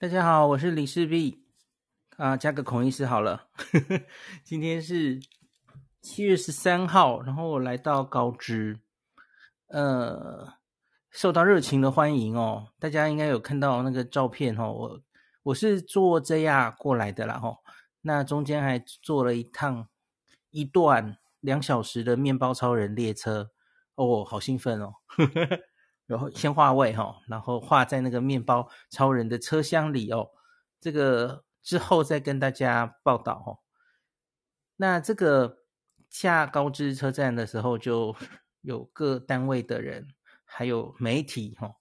[0.00, 1.44] 大家好，我是李世璧
[2.16, 3.48] 啊，加个孔医师好了。
[4.42, 5.20] 今天是
[6.00, 8.80] 七月十三号，然后我来到高知，
[9.66, 10.54] 呃，
[11.10, 12.68] 受到热情的欢迎哦。
[12.78, 15.02] 大家应该有看到那个照片哦，我
[15.42, 17.58] 我是坐 JR 过来的啦吼，
[18.00, 19.86] 那中间还坐了一趟
[20.48, 23.50] 一段两小时的面包超人列车
[23.96, 24.94] 哦，好兴奋哦。
[26.10, 30.28] 然后先划位哈，然后画在那个面包超人的车厢里哦。
[30.80, 33.62] 这个之后再跟大家报道哦。
[34.74, 35.58] 那这个
[36.08, 38.16] 下高知车站的时候，就
[38.62, 40.08] 有各单位的人，
[40.44, 41.76] 还有媒体哈，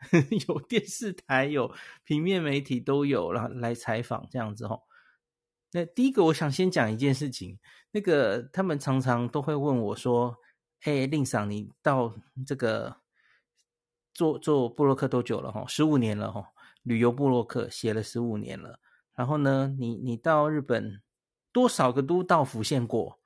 [0.48, 1.70] 有电视台，有
[2.04, 4.80] 平面媒体都有了来采访这样子哈。
[5.72, 7.58] 那第一个我想先讲一件事情，
[7.90, 10.38] 那个他们常常都会问我说
[10.84, 12.14] ：“哎，令桑，你到
[12.46, 12.96] 这个。”
[14.14, 15.66] 做做部落客多久了哈？
[15.66, 18.78] 十五年了哈，旅游部落客写了十五年了。
[19.14, 21.02] 然后呢，你你到日本
[21.52, 23.20] 多少个都道府县过？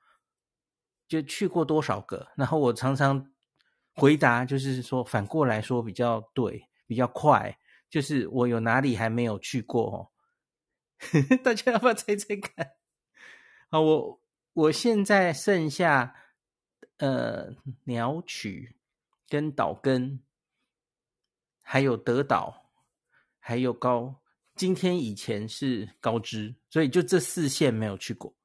[1.07, 2.27] 就去过多少个？
[2.35, 3.31] 然后我常常
[3.95, 7.57] 回答就是说，反过来说比较对，比较快，
[7.89, 9.97] 就是我有哪里还没有去过哦？
[11.43, 12.73] 大家要不要猜猜看？
[13.69, 14.21] 啊，我
[14.53, 16.15] 我现在剩下
[16.97, 17.55] 呃
[17.85, 18.75] 鸟取
[19.27, 20.21] 跟岛根。
[21.71, 22.71] 还有德岛，
[23.37, 24.23] 还有高，
[24.55, 28.35] 今天以前是高知，所以就这四县没有去过。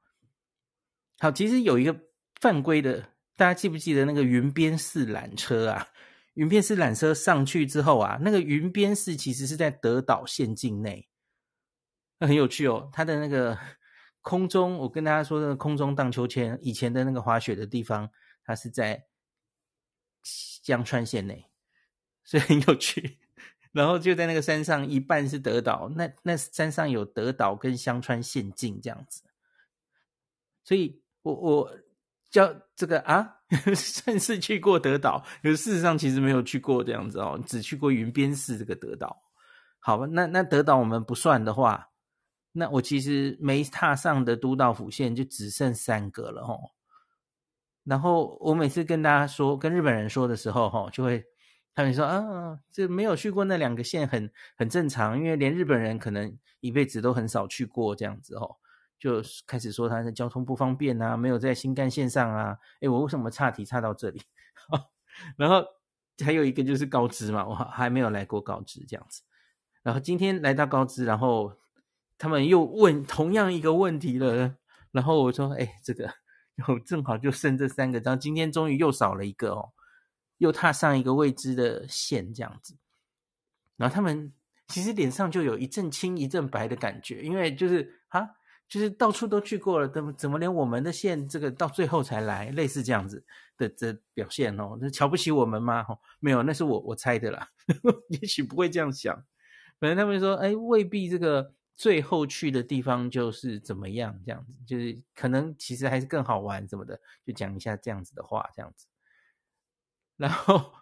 [1.20, 1.98] 好，其实有一个
[2.39, 3.00] 犯规的，
[3.34, 5.89] 大家记不记得那个云边寺缆车啊？
[6.34, 11.09] 云边寺缆车上去之后啊，那个云边寺其实是在德岛县境内，
[12.19, 12.91] 那很有趣哦。
[12.92, 13.59] 它的那个
[14.20, 18.11] 空中，我跟大家说，的空中荡秋千，以前的那个滑雪的地方，
[18.44, 19.06] 它是在
[20.62, 21.47] 江川县内。
[22.25, 23.19] 所以很有趣，
[23.70, 29.22] 然后就在那个山上，一半是德岛，那那山上有德岛跟香川县境这样子，
[30.64, 31.78] 所以我我
[32.31, 33.37] 叫这个啊，
[33.76, 39.22] 算是去过德岛，可是事实上其实没有去过这样子哦，只去过云边市这个德岛。
[39.78, 41.91] 好吧，那那德岛我们不算的话，
[42.53, 46.71] 那我其实没踏上的都道府县就只剩三个了吼。
[47.84, 51.22] 然后我每次跟大家说，跟日本人说的时候吼，就会。
[51.74, 58.56] 他们说啊，这没有去过那两个县很很正常，因为连日本人可能一辈子都很少去过这样子哦，
[58.98, 62.58] 就开始说他的交通不方便啊，没有在新干线上啊。
[62.80, 64.22] 诶，我为什么岔题岔到这里？
[65.36, 65.64] 然后
[66.24, 69.22] 还有一个就是高知嘛，我还没有来过高知这样子。
[69.82, 71.56] 然后今天来到高知，然后
[72.16, 74.56] 他们又问同样一个问题了，
[74.92, 76.08] 然后我说，诶，这个
[76.68, 79.72] 又 正好就剩这三个，然后今天终于又少了一个哦。
[80.39, 82.77] 又踏上一个未知的线，这样子，
[83.77, 84.33] 然后他们
[84.69, 88.28] 其实脸上就有一阵青一阵白的感觉，因为就是啊，
[88.69, 93.25] 就是到处都去过了，怎么怎么连我们的线这个到最后才来，类似这样子
[93.56, 95.84] 的的表现哦，那瞧不起我们吗？
[95.89, 97.49] 哦，没有，那是我我猜的啦，
[98.09, 99.15] 也许不会这样想，
[99.78, 108.87] 反正他们说，哎，未必这个最后去的地方就是怎么样，这样子，就是可能其实还是更好玩什么的，就讲一下这样子的话，这样子。
[110.16, 110.72] 然后，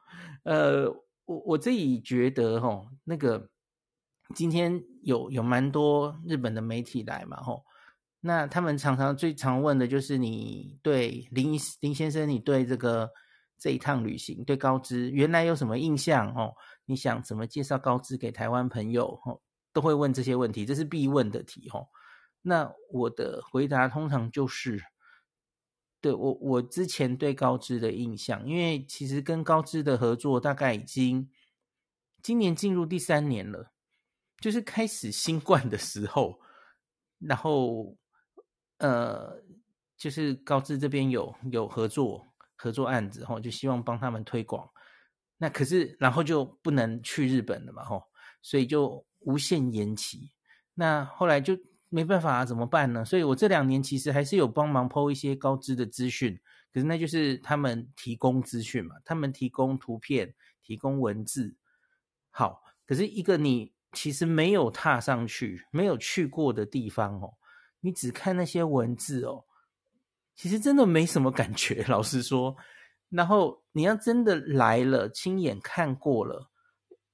[0.45, 0.91] 呃，
[1.25, 3.49] 我我自己觉得齁，那个
[4.35, 7.63] 今天有有蛮多日本的媒体来嘛，齁，
[8.21, 13.11] 那他们常常最常问的就是你对林林先生，你对这个
[13.59, 16.35] 这一趟旅行，对高知原来有什么印象？
[16.35, 16.55] 哦，
[16.85, 19.19] 你想怎么介绍高知给台湾朋友？
[19.25, 19.41] 哦，
[19.73, 21.71] 都会问这些问题，这是必问的题。
[21.73, 21.89] 哦，
[22.43, 24.83] 那我的回答通常就是。
[26.03, 31.31] 对我，我之前对高知的印象，因为其实跟高知的合作大概已经
[32.23, 33.73] 今年进入第三年了，
[34.41, 36.41] 就是开始新冠的时候，
[37.21, 37.97] 然后
[38.79, 39.41] 呃，
[39.97, 42.27] 就是高知这边有有合作
[42.57, 44.69] 合作案子，吼，就希望帮他们推广。
[45.39, 48.03] 那可是然后就不能去日本了嘛，吼，
[48.43, 50.33] 所以就无限延期。
[50.75, 51.57] 那后来就。
[51.95, 53.05] 没办法啊，怎么办呢？
[53.05, 56.41] 所以我这两年其实还是有帮忙剖一些高知的资讯，
[56.73, 61.55] 可是那就是他们提供资讯嘛，他们提供图片、提供文字。
[62.31, 67.35] 好，可是一个你其实没有踏上去、没有去过的地方哦，
[67.81, 69.45] 你只看那些文字哦，
[70.35, 72.57] 其实真的没什么感觉，老实说。
[73.11, 76.51] 然后你要真的来了，亲眼看过了，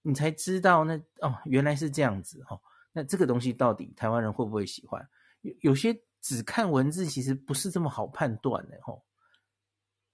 [0.02, 2.60] 你才知道那哦，原来是这样子哦。
[2.98, 5.08] 那这个东西到底台湾人会不会喜欢？
[5.42, 9.04] 有有些只看文字，其实不是这么好判断的吼。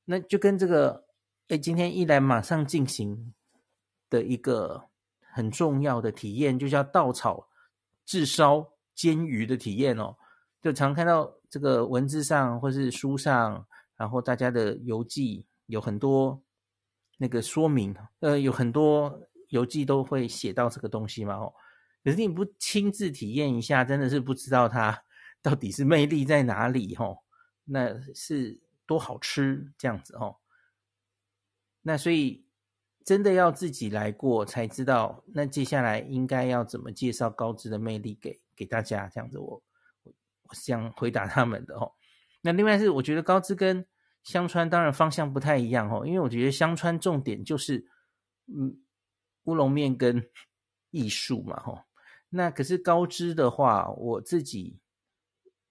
[0.04, 1.06] 那就跟这个，
[1.48, 3.32] 哎，今天一来马上进行
[4.10, 4.90] 的一个
[5.32, 7.48] 很重要的体验，就叫稻草
[8.04, 10.14] 炙烧煎鱼的体验哦，
[10.60, 13.66] 就常看到这个文字上或是书上，
[13.96, 16.38] 然后大家的游记有很多
[17.16, 21.50] 那个说明，呃，有很多游记都会写到这个东西嘛，哦，
[22.04, 25.02] 可是你不亲自体验一下，真的是不知道它
[25.42, 27.18] 到底是魅力在哪里，哦，
[27.64, 30.36] 那是多好吃这样子，哦，
[31.82, 32.44] 那所以。
[33.04, 39.06] 真的要自己来过才知道，那接下来应该要怎么介绍高知的魅力给给大家？
[39.12, 39.62] 这样子我，
[40.04, 40.14] 我
[40.44, 41.92] 我是这样回答他们的哦。
[42.40, 43.86] 那另外是，我觉得高知跟
[44.22, 47.86] 香川当然方向不太一样哦，因为我觉得香川重点就是
[48.46, 48.80] 嗯
[49.42, 50.26] 乌龙面跟
[50.90, 51.78] 艺术嘛吼。
[52.36, 54.80] 那可是高知的话，我自己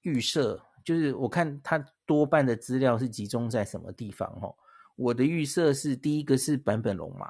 [0.01, 4.56] 预设就是我看他多半的资料是集中在什么地方哦。
[4.95, 7.30] 我的预设是，第一个是坂本龙马，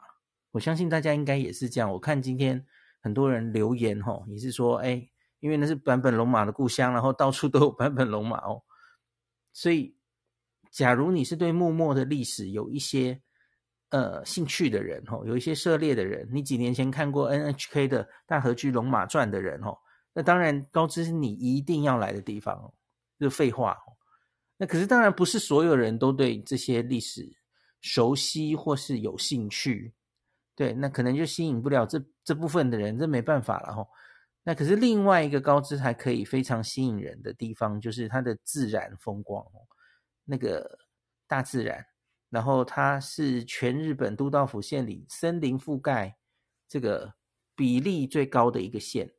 [0.52, 1.92] 我相信大家应该也是这样。
[1.92, 2.64] 我看今天
[3.02, 5.10] 很多人留言吼，也是说，哎，
[5.40, 8.62] 因为那是坂本龙马的故乡，然后到处都有坂本龙马哦。
[9.52, 9.98] 所以，
[10.70, 13.24] 假如你是对幕末的历史有一些
[13.94, 19.80] 呃兴趣的人吼，有一些涉猎的人，你几年前看过 NHK 的大河剧《龙马传》的人吼，
[20.14, 22.74] 那当然高知是你一定要来的地方哦。
[23.18, 23.96] 这废话哦。
[24.58, 27.32] 那可是当然不是所有人都对这些历史。
[27.86, 29.94] 熟悉或是有兴趣，
[30.56, 33.86] 对，那可能就吸引不了这这部分的人，这没办法了吼。
[34.42, 39.68] 那可是另外一个高知还可以非常吸引人的地方，就是它的自然风光哦，
[40.24, 40.80] 那个
[41.28, 41.86] 大自然。
[42.34, 46.18] 然后它是全日本都道府县里森林覆盖
[46.68, 47.14] 这个
[47.56, 49.14] 比例最高的一个县，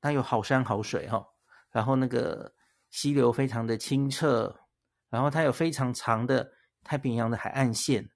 [0.00, 1.24] 它有好山好水哈，
[1.70, 2.52] 然后那个
[2.90, 4.58] 溪流非常的清澈，
[5.08, 6.52] 然后它有非常长的。
[6.84, 8.08] 太平洋的海岸线，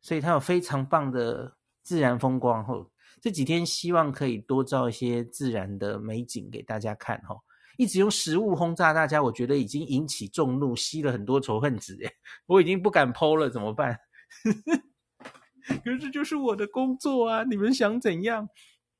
[0.00, 2.64] 所以它有非常棒的自然风光。
[2.64, 2.90] 后
[3.20, 7.20] 这几天希望可以多照一些自然的美景给大家看。
[7.22, 7.36] 哈，
[7.76, 11.98] 一直用食物轰炸大家，我觉得已经引起众怒，吸了很多仇恨值。
[12.04, 12.10] 哎，
[12.46, 13.98] 我已经不敢剖了，怎么办？
[15.84, 17.44] 可是这就是我的工作啊！
[17.44, 18.48] 你们想怎样？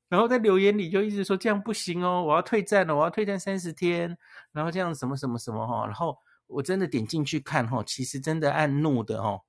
[0.09, 4.17] 然后在留言里就一直说这样不行哦，我要退战了，我要退战三十天，
[4.51, 6.17] 然后这样什么什么什么哈，然后。
[6.49, 9.41] 我真的点进去看齁，其实真的按怒的齁。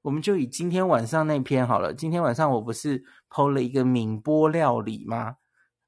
[0.00, 1.92] 我们就以今天晚上那篇好了。
[1.92, 5.36] 今天晚上我不是剖了一个闽波料理吗？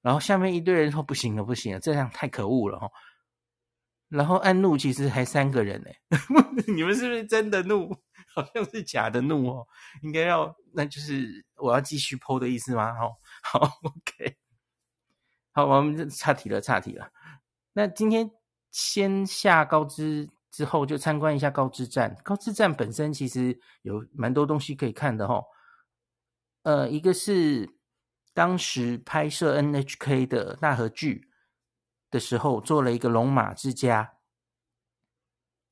[0.06, 2.88] 然后下面一堆人说不行了，不行了，这样太可恶了哦。
[4.08, 5.90] 然后按怒其实还三个人呢。
[6.72, 7.92] 你们是不是真的怒？
[8.32, 9.66] 好像是假的怒哦。
[10.02, 12.94] 应该要，那就是我要继续 PO 的意思吗？
[12.94, 14.36] 好， 好，OK。
[15.50, 17.10] 好，我们就岔题了，岔题了。
[17.72, 18.30] 那今天。
[18.72, 22.14] 先下高知之后，就参观一下高知站。
[22.22, 25.42] 高知站本身其实有蛮多东西可以看的哈。
[26.64, 27.66] 呃，一个是
[28.36, 31.30] 当时拍摄 NHK 的大河剧
[32.10, 34.18] 的时候，做了一个龙马之家。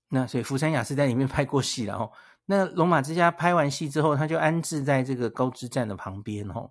[0.09, 2.11] 那所以福山雅治在里面拍过戏然后。
[2.47, 6.71] 那龙马之家拍完戏之后，他就安置在这个高知站的旁边哦，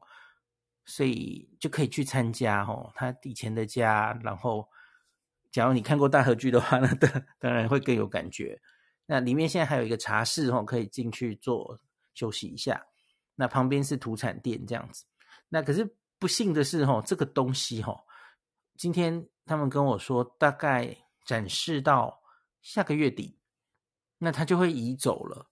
[0.86, 4.68] 所以就可以去参加哦，他以前的家，然后。
[5.52, 8.60] 假如你看过大河剧的话，那当当然会更有感觉。
[9.06, 11.80] 那里面现在还有一个茶室哦，可以进去坐
[12.16, 12.84] 休息一下。
[13.36, 15.06] 那旁边是土产店这样子。
[15.54, 17.96] 那可是不幸的是哦，这个东西哦，
[18.76, 22.20] 今天他们跟我说大概展示到
[22.64, 23.38] 下个月底，
[24.18, 25.46] 那他就会移走了。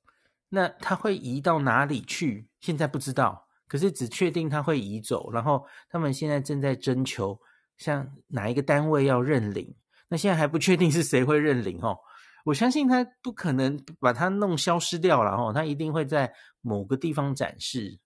[0.50, 2.50] 那他会移到哪里去？
[2.62, 5.32] 现在不知道，可是只确定他会移走。
[5.32, 7.40] 然后他们现在正在征求，
[7.78, 9.72] 像哪一个单位要认领。
[10.08, 11.96] 那现在还不确定是谁会认领哦，
[12.44, 18.00] 我相信他不可能把它弄消失掉了哦，他一定会在某个地方展示，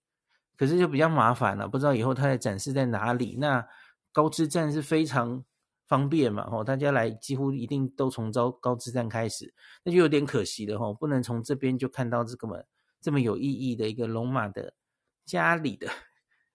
[0.58, 3.36] 可是就比较麻烦了，不知道以后它的展示在哪里。
[3.40, 3.66] 那
[4.12, 5.44] 高知站是非常
[5.88, 12.64] 方便嘛，哦，大家来几乎一定都从高高知站开始，那就有点可惜了哦，不能从这边就看到这个么
[13.02, 14.74] 这么有意义的一个龙马的
[15.26, 15.88] 家里的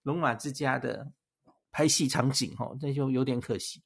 [0.03, 1.11] 龙马之家的
[1.71, 3.81] 拍戏场景哦，这就有点可惜。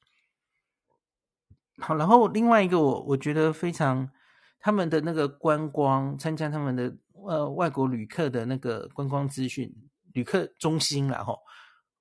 [1.78, 4.10] 好，然后另外一个我我觉得非常
[4.58, 9.72] 他们的那个观光参加他们的呃外国旅客的那个观光资讯
[10.16, 11.42] 旅客中心啦吼，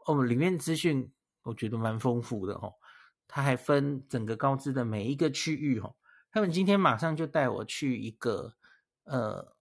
[0.06, 1.12] 哦里面资讯
[1.44, 2.76] 我觉得蛮丰富的吼，
[3.28, 5.98] 它还分整个高知的每一个区域吼，
[6.32, 8.56] 他们今天马上就带我去一个
[9.04, 9.54] 呃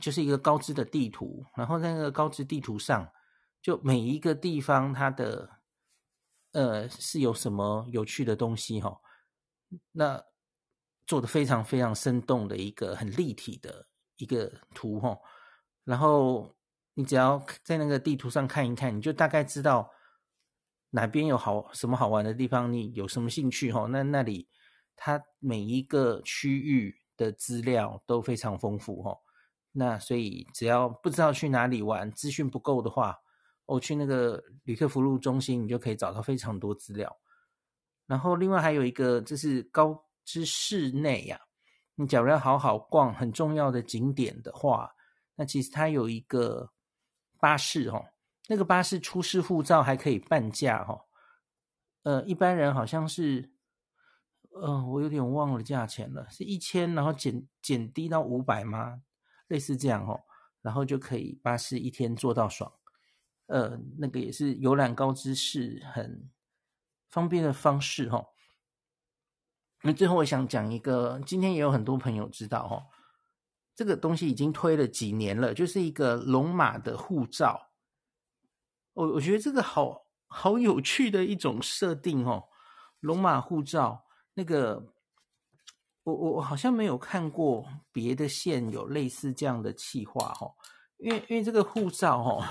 [0.00, 3.08] 就是一个高知的地图，然后在那个高知地图上
[3.62, 5.48] 就每一个地方它的
[6.50, 9.00] 呃是有什么有趣的东西哈。
[9.92, 10.24] 那
[11.06, 15.16] 做的非常非常生动的一个很立体的一个图哈，
[15.84, 16.55] 然后
[16.98, 19.90] 你只要在那个地图上看一看，你就大概知道
[20.88, 23.86] 哪边有好什么好玩的地方，你有什么兴趣哈？
[23.90, 24.48] 那那里
[24.96, 29.14] 它每一个区域的资料都非常丰富哈。
[29.72, 33.14] 那所以只要不知道去哪里玩，资讯不够的话，
[33.66, 37.14] 我去那个旅客服务中心，你就可以找到非常多资料。
[38.06, 41.38] 然后另外还有一个，就是高知市内呀，
[41.94, 44.90] 你假如要好好逛很重要的景点的话，
[45.34, 46.70] 那其实它有一个
[47.46, 48.06] 巴士哦。
[48.48, 51.04] 那个巴士出示护照还可以半价哈，
[52.02, 53.52] 呃，一般人好像是，
[54.50, 59.02] 呃，我有点忘了价钱了，是一千，然后减减低到五百吗？
[59.46, 60.24] 类似这样哦，
[60.60, 62.72] 然后就可以巴士一天坐到爽，
[63.46, 66.28] 呃，那个也是游览高知市很
[67.08, 68.26] 方便的方式哦。
[69.82, 72.74] 那最后我想讲一个，今天也有很多朋友知道哦，
[73.76, 77.70] 这个东西已经推了几年了，就是一个龙马的护照。
[78.94, 82.48] 我我觉得这个好好有趣的一种设定哦，
[83.00, 84.94] 龙马护照那个，
[86.04, 90.54] 我我我好像没有看过别的县有类似这样的企划哦，
[90.96, 92.42] 因为因为这个护照哦，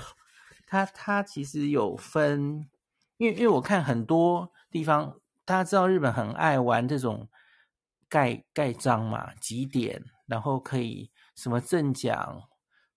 [0.68, 2.70] 它它其实有分，
[3.16, 7.28] 因为因为我看很多地方，大家知道日本很爱玩这种
[8.08, 12.42] 盖盖章嘛，几点，然后可以什么赠奖、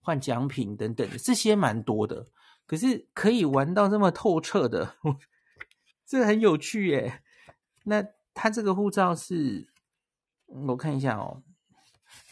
[0.02, 2.28] 换奖品等等的，这些蛮多的。
[2.66, 4.96] 可是可以玩到这么透彻的，
[6.06, 7.24] 这很有趣耶。
[7.84, 9.68] 那他这个护照是，
[10.46, 11.42] 我看一下哦，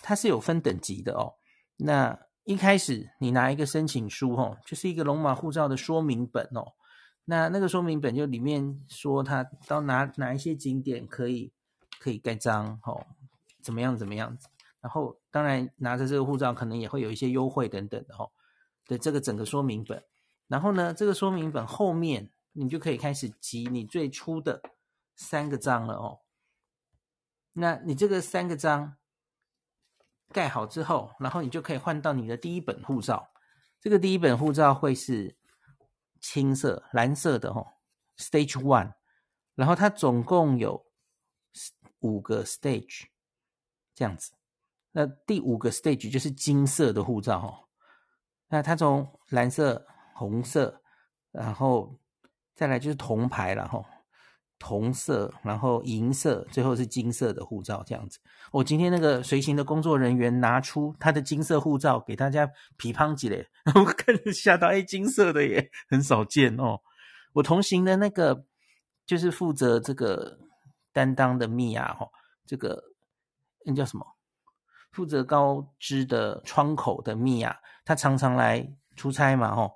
[0.02, 1.36] 它是有分等级的哦。
[1.78, 6.74] 那一开始你拿一个申请书哦，就是一个龙马护照的说明本哦。
[7.26, 11.52] 那那个说明本就里面说他到哪哪一些景点可以
[12.00, 13.06] 可以盖章哦，
[13.62, 14.38] 怎么样怎么样。
[14.80, 18.32] 然后当然拿着这个护照可能也会有一些优惠等等的哦。
[18.86, 20.04] 对，这个整个说明本。
[20.48, 24.60] 然后呢，这个说明本后面你就可以开始集你最初的
[25.16, 26.22] 三个章了哦。
[27.54, 28.98] 那你这个三个章
[30.34, 33.30] 盖好之后，然后你就可以换到你的第一本护照。
[33.80, 35.38] 这个第一本护照会是
[36.20, 37.74] 青色、蓝色的哦
[38.18, 38.94] ，Stage One。
[39.54, 40.84] 然后它总共有
[42.00, 43.10] 五个 Stage，
[43.94, 44.32] 这样子。
[44.98, 47.70] 那第五个 Stage 就是金色的护照哦。
[48.50, 49.86] 那它从蓝色。
[50.20, 50.82] 红色，
[51.32, 51.96] 然后
[52.56, 53.86] 再来就是铜牌了哈，
[54.58, 58.18] 铜色，然后银色，最后是金色的护照这样子。
[58.52, 66.80] 我今天那个随行的工作人员拿出他的金色护照给大家批判几嘞， 我看着吓到，哎，金色的也很少见哦。
[67.34, 68.44] 我同行的那个
[69.06, 70.40] 就是负责这个
[70.92, 72.10] 担当的蜜娅哈，
[72.48, 72.84] 这个
[73.66, 74.17] 那叫什么？
[74.92, 79.72] 负责高知的窗口的米娅，他常常来出差嘛哈。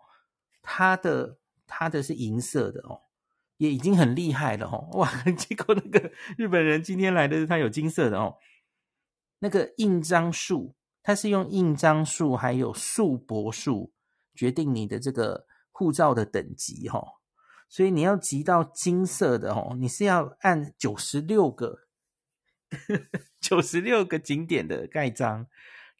[0.62, 3.02] 他的他的是银色的哦，
[3.58, 5.12] 也已经很厉害了哦，哇！
[5.38, 8.38] 结果那个日本人今天来的是他有金色的哦，
[9.40, 13.92] 那个印章数，他是用印章数还有数帛数
[14.36, 17.04] 决定你的这个护照的等级哈，
[17.68, 21.80] 所以你要集到金色的哦，你是要按九十六个
[23.40, 25.48] 九十六个景点的盖章，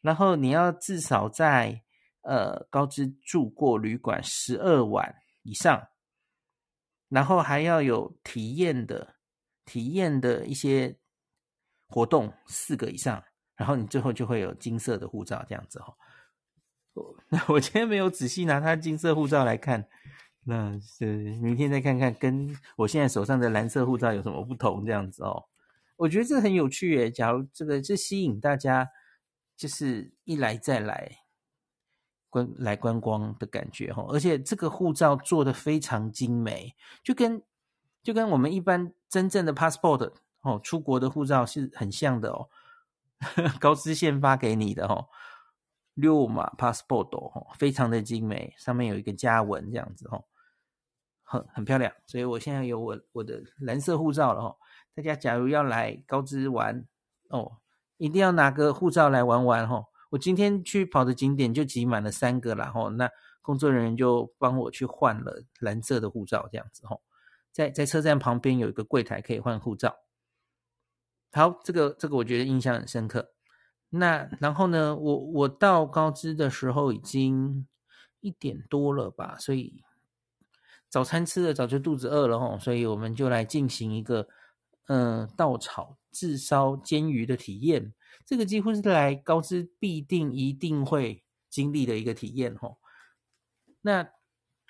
[0.00, 1.82] 然后你要至少在。
[2.24, 5.12] 呃，高知住过旅馆十二晚
[5.42, 5.88] 以上，
[7.08, 9.16] 然后还要有体验的、
[9.64, 10.96] 体验的一些
[11.88, 13.20] 活动四个以上，
[13.56, 15.96] 然后你最后就会有金色的护照这样子哦。
[17.28, 19.88] 那我今天没有仔细拿他金色护照来看，
[20.44, 21.06] 那是
[21.40, 25.48] 明天再看看，跟我现在手上的蓝色护照有什么不同这样子哦。
[26.02, 28.88] 我觉得这很有趣耶，假如这个是吸引大家，
[29.56, 31.18] 就是一来再来。
[32.32, 37.42] 观来观光的感觉哈，而且这个护照做的非常精美，就跟
[38.02, 42.48] 就跟我们一般真正的 passport 哦，出国的护照是很像的哦。
[43.60, 45.08] 高知县发给你的哦，
[45.92, 50.24] 六码 passport 哦，非常的精美，上面有一个加纹这样子哦，
[51.32, 51.90] 很很漂亮。
[52.06, 54.56] 所以我现在有我我的蓝色护照了哦。
[54.94, 56.84] 大家假如要来高知玩
[57.30, 57.52] 哦，
[57.96, 59.86] 一定要拿个护照来玩玩哦。
[60.10, 63.10] 我今天去跑的景点就挤满了三个啦，吼，那
[63.40, 67.00] 工作人员就帮我去换了蓝色的护照，这样子吼，
[67.50, 69.96] 在在车站旁边有一个柜台可以换护照。
[71.32, 73.32] 好，这个这个我觉得印象很深刻。
[73.88, 77.66] 那然后呢，我我到高知的时候已经
[78.20, 79.82] 一点多了吧，所以
[80.92, 84.28] 早餐吃了早就肚子饿了吼，所以我们就来进行一个
[84.88, 87.94] 嗯稻草炙烧煎鱼的体验。
[88.26, 92.78] 这个几乎是来高知必定一定会经历的一个体验吼。
[93.80, 94.06] 那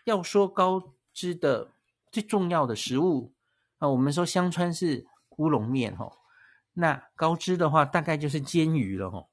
[0.05, 1.73] 要说高知的
[2.12, 3.33] 最重要的食物
[3.79, 5.05] 啊，我们说香川是
[5.38, 6.09] 乌龙面哈，
[6.75, 9.26] 那高知的话大概就是煎鱼了哈。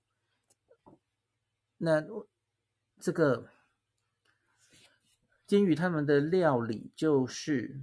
[1.77, 2.03] 那
[2.99, 3.47] 这个
[5.49, 7.81] 煎鱼他们的料理就是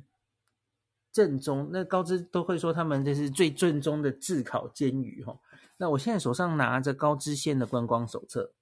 [1.11, 5.41] 正宗，那高知都会说他们这是最正宗的炙烤煎鱼哈。
[5.79, 8.53] 那我现在手上拿着高知县的观光手册，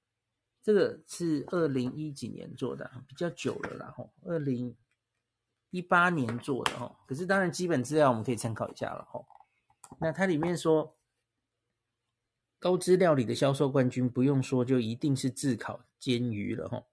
[0.63, 4.75] 这个是二零一几年做的，比较久了啦吼，二零
[5.69, 6.97] 一八年做的吼。
[7.07, 9.27] 可是当然基本资料我们可以参考一下了吼。
[9.99, 10.97] 那它里面说，
[12.59, 16.87] 高知料理的销售冠军不用说就一定是炙烤煎鱼了吼。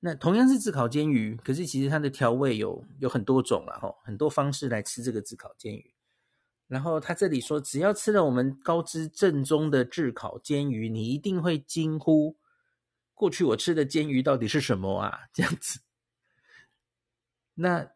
[0.00, 5.92] 那同样是炙烤煎鱼，可是其实它的调味有有很多种了吼，很多方式来吃这个炙烤煎鱼。
[6.68, 12.36] 然后他这里说，只要吃了我们高知正宗的炙烤煎鱼，你一定会惊呼：
[13.14, 15.20] 过去我吃的煎鱼到底是什么啊？
[15.32, 15.80] 这样子。
[17.54, 17.92] 那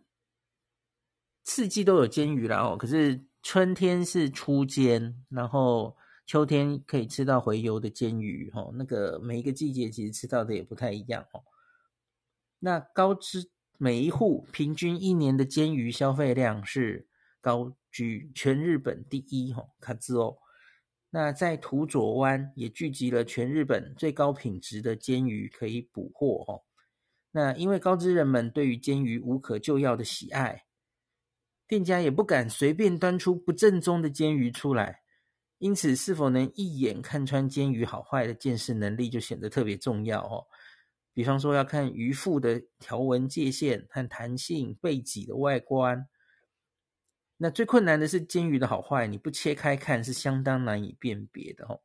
[1.45, 8.71] 四季都有煎鱼啦哦，可是春天是初煎，然后秋天可以吃到回游的煎鱼哦。
[8.75, 11.43] 那个每一个季节其实吃到的也不太一样哦。
[12.61, 17.09] 那高知每一户平均一年的煎鱼消费量是
[17.41, 20.37] 高居全日本第一吼，卡兹哦。
[21.11, 26.65] 那在土佐湾也聚集了全日本最高品质的煎鱼可以捕获吼。
[27.33, 30.65] 那因为高知人们对于煎鱼无可救药的喜爱，
[31.67, 35.01] 店家也不敢随便端出不正宗的煎鱼出来，
[35.59, 40.47] 因此是否能一眼看穿煎鱼好坏的鉴识能力就显得特别重要哦。
[41.13, 46.09] 比方说要看鱼腹的条纹界限和弹性、背脊的外观。
[47.37, 51.81] 那最困难的是煎鱼的好坏，你不切开看是相当难以辨别的哦。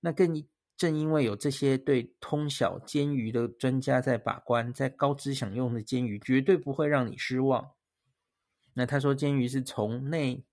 [0.00, 0.46] 那更
[0.76, 7.72] 正因为有这些对通晓煎鱼的专家在把关，在高知享用的煎鱼绝对不会让你失望。
[8.72, 10.44] 那他说煎鱼是从内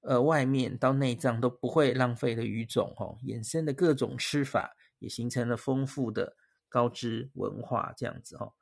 [0.00, 6.36] 呃外面到内脏都不会浪费的鱼种吼，衍生的各种吃法也形成了丰富的
[6.68, 8.52] 高知文化这样子哦。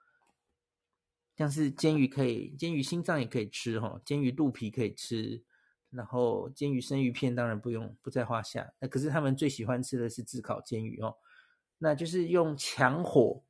[1.36, 5.42] 像是煎鱼可以，煎鱼心脏也可以吃哈，煎鱼肚皮可以吃，
[5.90, 8.72] 然后煎鱼生鱼片当然不用不在话下。
[8.78, 11.16] 那可是他们最喜欢吃的是炙烤煎鱼哦，
[11.78, 13.42] 那就是用强火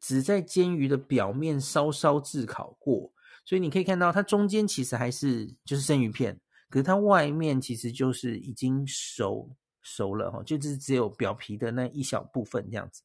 [0.00, 3.12] 只在煎鱼的表面稍稍炙烤过，
[3.44, 13.02] 所以你可以看到它中间其实还是就是生鱼片，可是它外面其实就是已经熟熟了哈，就是只有表皮的那一小部分这样子。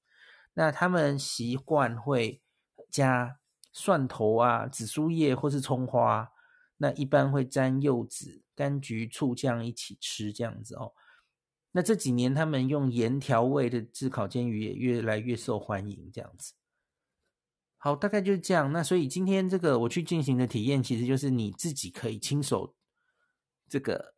[0.55, 2.41] 那他们习惯会
[2.89, 3.39] 加。
[3.77, 6.31] 蒜头啊，紫苏叶或是葱花，
[6.77, 10.93] 那一般会沾柚子、柑橘、醋酱一起吃，这样子哦。
[11.73, 16.53] 那这几年他们用盐调味的炙烤煎鱼也越来越受欢迎，这样子。
[17.75, 18.71] 好，大概就是这样。
[18.71, 22.73] 那所以今天这个我去进行的体验，其实就是你自己可以亲手
[23.67, 24.15] 这个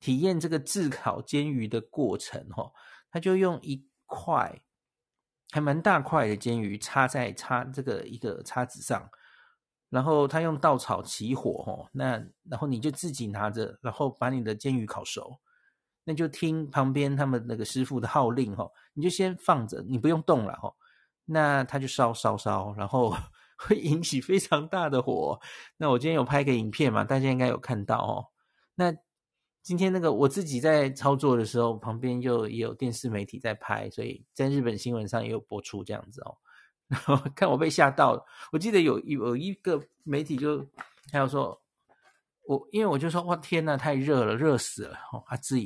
[0.00, 2.72] 体验这个炙烤煎鱼的过程哦。
[3.12, 4.60] 他就用一块。
[5.52, 9.06] 还蛮大块的煎鱼插在插这个一个叉子上，
[9.90, 12.12] 然后他用稻草起火吼，那
[12.48, 15.38] 然后你就自己拿着，然后把你的煎鱼烤熟，
[16.04, 20.74] 那就听旁边他们那个师傅的号令吼，你就先放着，你不用动了吼，
[21.26, 23.14] 那他就烧烧烧，然后
[23.58, 25.38] 会引起非常大的火。
[25.76, 28.26] 那我今天有拍个影片嘛，大家应该有看到哦，
[28.74, 28.94] 那。
[29.62, 36.36] 今天那个我自己在操作的时候，旁边就也有电视媒体在拍，所以在日本新闻上也有播出这样子哦。
[36.88, 40.66] 然后看我被吓到了，我记得有有一个媒体就
[41.10, 41.58] 还有说，
[42.44, 45.56] 我因为我就说哇天呐，太热了，热死了哦，阿志，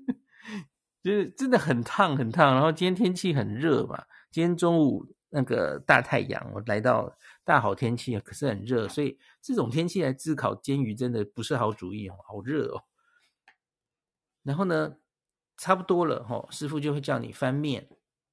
[1.02, 2.52] 就是真的很烫很烫。
[2.52, 7.12] 然后今天天气很热嘛，今天中午那个大太阳，我来到
[7.44, 12.84] 大好天气，可是很热，所以这种天气来炙烤煎鱼真的不是好主意哦，好热哦。
[14.42, 14.96] 然后呢，
[15.56, 17.88] 差不多了吼，师傅就会叫你翻面，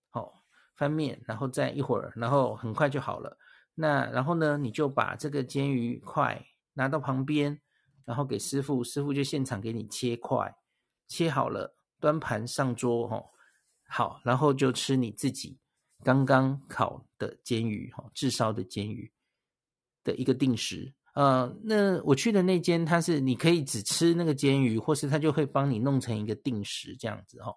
[0.10, 3.38] 好，翻面，然后再一会儿，然后很快就好了。
[3.76, 7.62] 那然后呢，你就把这个煎鱼块拿到旁边，
[8.06, 10.56] 然后给师傅，师傅就现场给你切块，
[11.08, 13.34] 切好了，端盘上桌吼，
[13.88, 15.60] 好，然后就吃你自己
[16.04, 19.12] 刚刚烤的煎鱼吼，炙烧的煎鱼
[20.04, 20.94] 的一个定时。
[21.18, 27.52] 呃，那我去的那间，它是你可以只吃那个煎鱼，或是他就会帮你弄成一个定时这样子哈。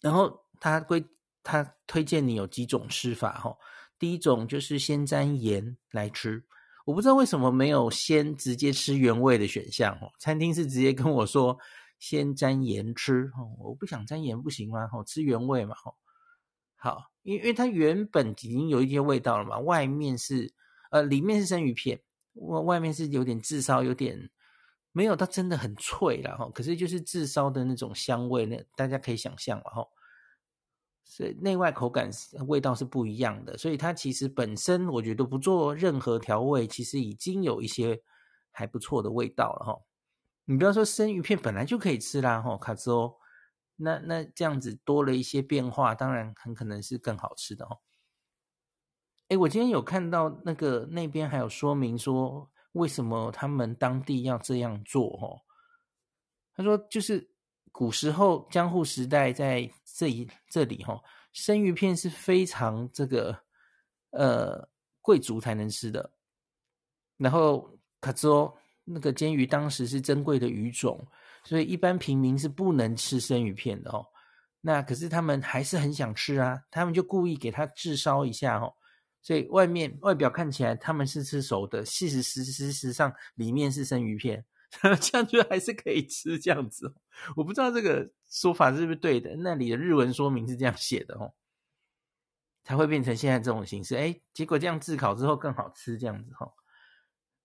[0.00, 1.04] 然后他规
[1.44, 3.56] 他推荐你有几种吃法哈。
[3.96, 6.42] 第一种就是先沾盐来吃，
[6.84, 10.10] 我不知道为什么没有先直接吃原味的选项哦。
[10.18, 11.56] 餐厅是直接跟我说
[12.00, 14.88] 先沾盐吃哦，我不想沾盐不行吗？
[14.92, 15.94] 哦，吃原味嘛哦。
[16.74, 20.52] 好，因因为它原本已经有一些味道了嘛，外面是。
[20.90, 22.00] 呃，里面是生鱼片，
[22.34, 24.30] 外外面是有点炙烧，有点
[24.92, 29.86] 没有它真的很脆了哈，可是就是炙烧的那种香味，那大家可以想象了哈。
[31.04, 32.08] 所以内外口感
[32.46, 38.00] 味道是不一样的，所以它其实本身我觉得不做任何调味，其实已经有一些
[38.52, 39.80] 还不错的味道了哈。
[40.44, 43.16] 你不要说生鱼片本来就可以吃啦哈，卡兹欧，
[43.76, 47.76] 那那这样子多了一些变化，当然很可能是更好吃的哈。
[49.30, 55.40] 诶，我今天有看到那个那边还有说明说为什么他们当地要这样做哦。
[56.54, 57.28] 他说就是。
[57.72, 61.00] 古时候江户时代在这一这里哈，
[61.32, 63.34] 生鱼片是非常这个
[64.10, 64.68] 呃
[65.00, 66.12] 贵族才能吃的。
[67.16, 68.28] 然后卡兹
[68.82, 71.06] 那个煎鱼当时是珍贵的鱼种，
[71.44, 74.04] 所以一般平民是不能吃生鱼片的哦。
[74.60, 78.74] 那可是他们还是很想吃啊，他们就故意给它炙烧一下哦。
[79.22, 84.44] 所以外面外表看起来他们是吃熟的，事实实事实上里面是生鱼片。
[85.00, 86.94] 这样就还是可以吃这样子，
[87.34, 89.34] 我不知道这个说法是不是对的。
[89.38, 91.34] 那里的日文说明是这样写的哦，
[92.62, 93.96] 才会变成现在这种形式。
[93.96, 96.52] 哎，结果这样炙烤之后更好吃，这样子哈。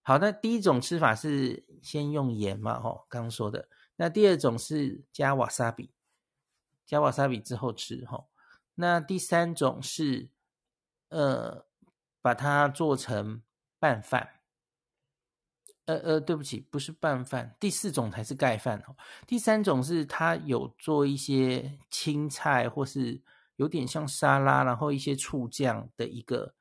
[0.04, 3.68] 好，那第一种吃法是先用盐嘛，哈，刚刚说的。
[3.96, 5.92] 那第二种是加瓦萨比，
[6.86, 8.24] 加瓦萨比之后吃哈。
[8.76, 10.30] 那第三种是
[11.16, 11.66] 呃，
[12.22, 13.42] 把它做成
[13.80, 14.42] 拌饭。
[15.86, 18.96] 呃呃，对不起，不是拌饭，第四种才是盖饭哦。
[19.26, 23.22] 第三种是它有做一些青菜，或是
[23.56, 26.56] 有点像沙拉，然后一些醋酱的一个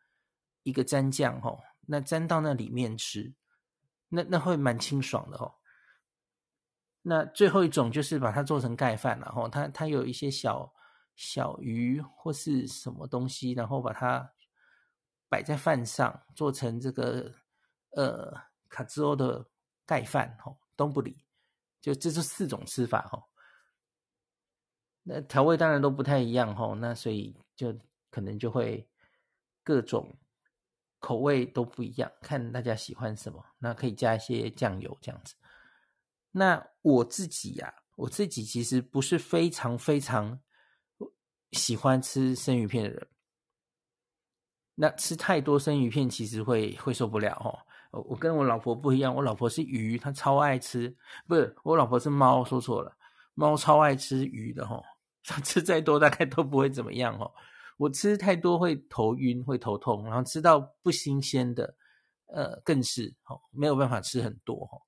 [0.63, 1.59] 一个蘸酱哦。
[1.87, 3.35] 那蘸到那里面吃，
[4.11, 5.55] 那那会蛮清爽的哦。
[7.03, 10.71] 那最后一种就是把它做成盖饭，然后它它有一些小
[11.17, 14.34] 小鱼或是什么东西，然后把它
[15.35, 17.35] 摆在饭上，做成这个
[17.91, 18.33] 呃。
[18.69, 19.49] 卡兹欧的
[19.87, 21.25] 盖饭，吼，东布里，
[21.81, 23.23] 就这是四种吃法，吼。
[25.05, 27.73] 那调味当然都不太一样，吼，那所以就
[28.11, 28.85] 可能就会
[29.63, 30.13] 各种
[30.99, 35.37] 口味都不一样，看大家喜欢什么，那可以加一些酱油这样子。
[36.33, 40.41] 那我自己呀、啊，我自己其实不是非常非常
[41.53, 43.09] 喜欢吃生鱼片的人，
[44.75, 47.59] 那吃太多生鱼片其实会会受不了，吼。
[48.09, 50.93] 我跟我老婆不一样，我老婆是鱼，她超爱吃。
[51.29, 52.93] 不是，我老婆是猫，说错了，
[53.35, 54.83] 猫超爱吃鱼的吼。
[55.23, 57.33] 她吃再多大概都不会怎么样吼。
[57.77, 61.77] 我吃太多会头晕，会头痛，然后吃到不新鲜的，
[62.27, 64.83] 呃，更是吼，没有办法吃很多吼。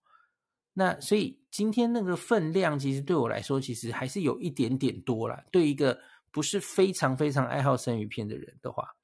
[0.73, 5.45] 那所以今天那个分量，其实对我来说，其实还是有一点点多啦。
[5.51, 5.99] 对一个
[6.31, 8.95] 不是非常非常爱好生鱼片的人的话，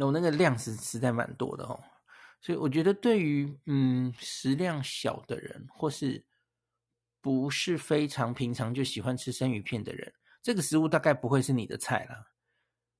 [0.00, 1.78] 那我那个量是实在蛮多的哦。
[2.40, 6.24] 所以我觉得，对于嗯食量小的人，或是
[7.20, 12.28] 不是非常平常就喜欢吃生鱼片的人，这个食物大概不会是你的菜啦。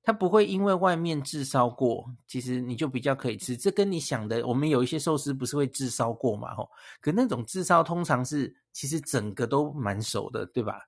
[0.01, 3.55] 它不会因为外面炙烧过，其实你就比较可以吃。
[3.55, 6.53] 这跟你想的，我们有一些寿司不是会炙烧过嘛？
[6.55, 10.81] 吼，可那种炙烧通常是其实整个都蛮熟的，对吧？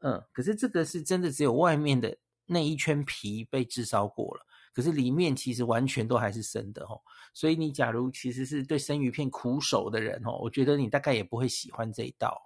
[0.00, 4.46] 嗯，可是这个是真的只有外面的那一圈皮被炙烧过了。
[4.78, 7.02] 可是里面其实完全都还是生的哦，
[7.34, 12.40] 所以你假如其实是对生鱼片苦手的人哦，我觉得你大概也不会喜欢这一道。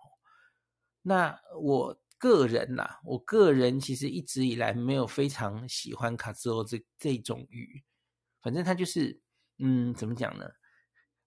[1.02, 7.84] 那我个人呐，我个人其实一直以来没有非常喜欢卡兹欧这这种鱼，
[8.40, 9.20] 反正它就是，
[9.58, 10.48] 嗯，怎么讲呢？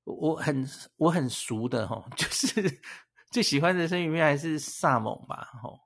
[0.05, 2.81] 我很我很熟的哈， 就是
[3.29, 5.79] 最喜欢的生鱼片还是萨蒙吧，吼，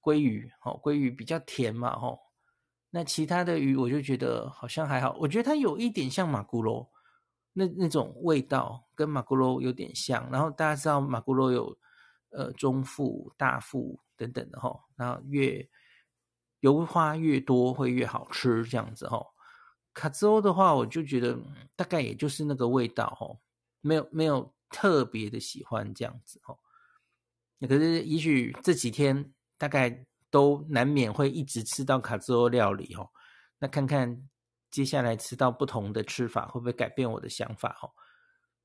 [0.00, 2.20] 鲑鱼，吼，鲑鱼比较甜嘛，吼。
[2.94, 6.86] 那其他的鱼我就觉得好像还好，我觉得它有一点像马古罗，
[7.54, 10.30] 那那种味道跟马古罗有点像。
[10.30, 11.74] 然后大家知道马古罗有
[12.32, 15.66] 呃中腹、大腹等等的齁，然后越
[16.60, 19.26] 油花越多会越好吃这样子齁。
[19.94, 21.38] 卡兹欧的话，我就觉得
[21.74, 23.38] 大概也就是那个味道齁，
[23.80, 26.58] 没有没有特别的喜欢这样子齁。
[27.56, 30.04] 那可是也许这几天大概。
[30.32, 33.06] 都难免会一直吃到卡兹欧料理哦，
[33.58, 34.28] 那看看
[34.70, 37.92] 接下来吃到不同的吃法会不会改变我的想法哦？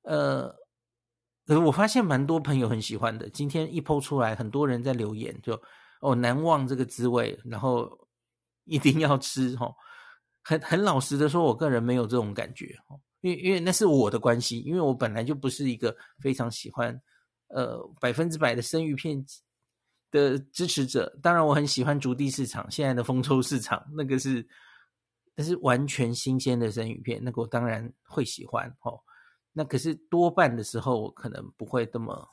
[0.03, 5.61] 呃，我发现蛮多朋友很喜欢的，今天一 po 出来，很多人在留言就
[5.99, 8.07] 哦难忘这个滋味，然后
[8.63, 9.75] 一定要吃哦。
[10.43, 16.97] 很很老实的说，我个人没有这种感觉哦，因为因为那是我的关系，因为我本来就不是一个非常喜欢
[17.49, 19.21] 呃百分之百的生鱼片。
[20.11, 24.47] 的支持者，当然我很喜欢竹地市场，现在的丰洲市场那个是
[25.35, 28.99] 那是完全新鲜的生鱼片，那个我当然会喜欢哦。
[29.53, 32.27] 那可是多半的时候，我可能不会这么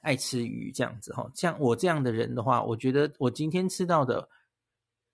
[0.00, 1.30] 爱吃鱼这样子哈。
[1.34, 4.28] 像我这样的人的话，我觉得我今天吃到的，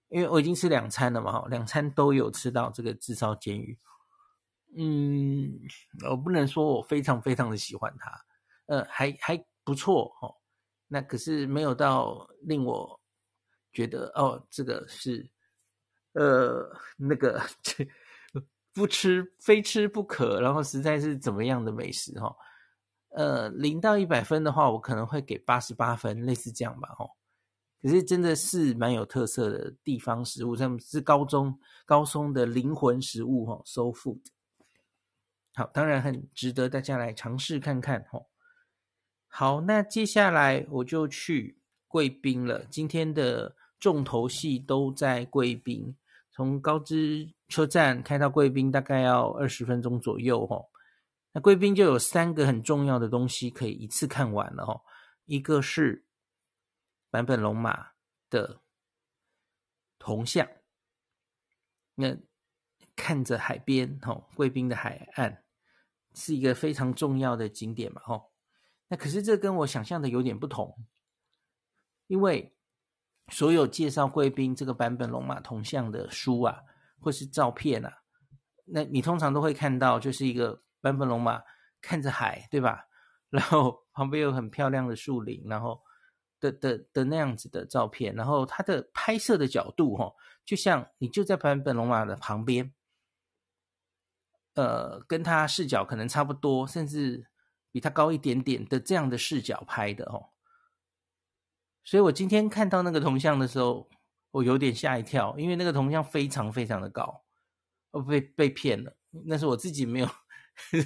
[0.08, 3.78] 因为我已经吃两餐了嘛，哈，两餐都有吃到这个炙烧煎鱼。
[4.76, 5.58] 嗯，
[6.10, 8.10] 我不能说我非常非常的喜欢它，
[8.66, 10.34] 呃，还还不错哦。
[10.88, 13.00] 那可是没有到令我
[13.72, 15.30] 觉得哦，这个是
[16.12, 17.40] 呃那个。
[18.76, 22.34] 不吃非吃不可，然后实在是怎么样的美食哈？
[23.10, 27.06] 呃，零到一百分的话，我可能会给八十八分，类似这样吧哈。
[27.80, 34.22] 可是真的是蛮有特色的地方食物，他们是高中高松的灵魂食物哈，so Food。
[35.54, 38.20] 好，当然很值得大家来尝试看看哈。
[39.36, 42.64] 好，那接下来我就去贵宾了。
[42.66, 45.96] 今天的重头戏都在贵宾。
[46.30, 50.68] 从高知车站开到贵宾大概要二十分钟左右哦，
[51.32, 54.82] 那贵宾就有三个很重要的东西可以一次看完了哦，
[55.24, 56.06] 一个是
[57.10, 57.88] 坂本龙马
[58.30, 58.60] 的
[59.98, 60.46] 铜像，
[61.96, 62.16] 那
[62.94, 65.42] 看着海边哦，贵宾的海岸
[66.14, 68.26] 是一个非常重要的景点嘛哦，
[68.96, 70.76] 可是这跟我想象的有点不同，
[72.06, 72.50] 因为。
[73.30, 76.60] 所有介绍贵宾这个版本龙马铜像的书啊，
[77.00, 77.90] 或是照片啊，
[78.66, 81.40] 那你通常都会看到，就是一个版本龙马
[81.80, 82.86] 看着海，对吧？
[83.30, 85.80] 然后旁边有很漂亮的树林，然后
[86.38, 90.12] 的的的那样子的照片，然后它的拍摄的角度，哈，
[90.44, 92.74] 就像你就在版本龙马的旁边，
[94.52, 97.26] 呃，跟他视角可能差不多，甚至
[97.74, 100.30] 比他高一点点的这样的视角拍的，哦。
[101.82, 103.88] 所以我今天看到那个铜像的时候，
[104.30, 107.24] 我有点吓一跳，因为那个铜像非常非常的高，
[107.90, 108.96] 我被被骗了。
[109.26, 110.12] 那是我自己没有呵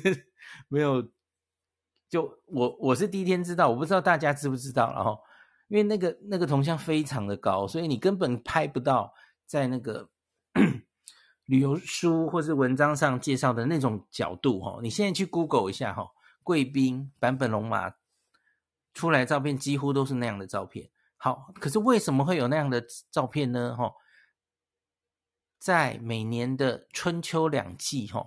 [0.03, 0.17] 呵
[0.69, 1.07] 没有，
[2.09, 4.91] 就我我是第一天知道，我不知道大家知不知道。
[4.95, 5.21] 然后，
[5.69, 9.13] 因为那个那个铜像非常的高，所以你根本拍不到
[9.45, 10.09] 在那个
[11.45, 14.59] 旅游书或是文章上介绍的那种角度。
[14.59, 16.09] 哈，你现在去 Google 一下，哈，
[16.49, 17.93] 贵宾版本龙马。
[18.95, 20.89] 出来照片几乎都是那样的照片。
[21.19, 23.77] 好，可是为什么会有那样的照片呢？
[23.77, 23.93] 哈，
[25.59, 28.25] 在每年的春秋两季，哈，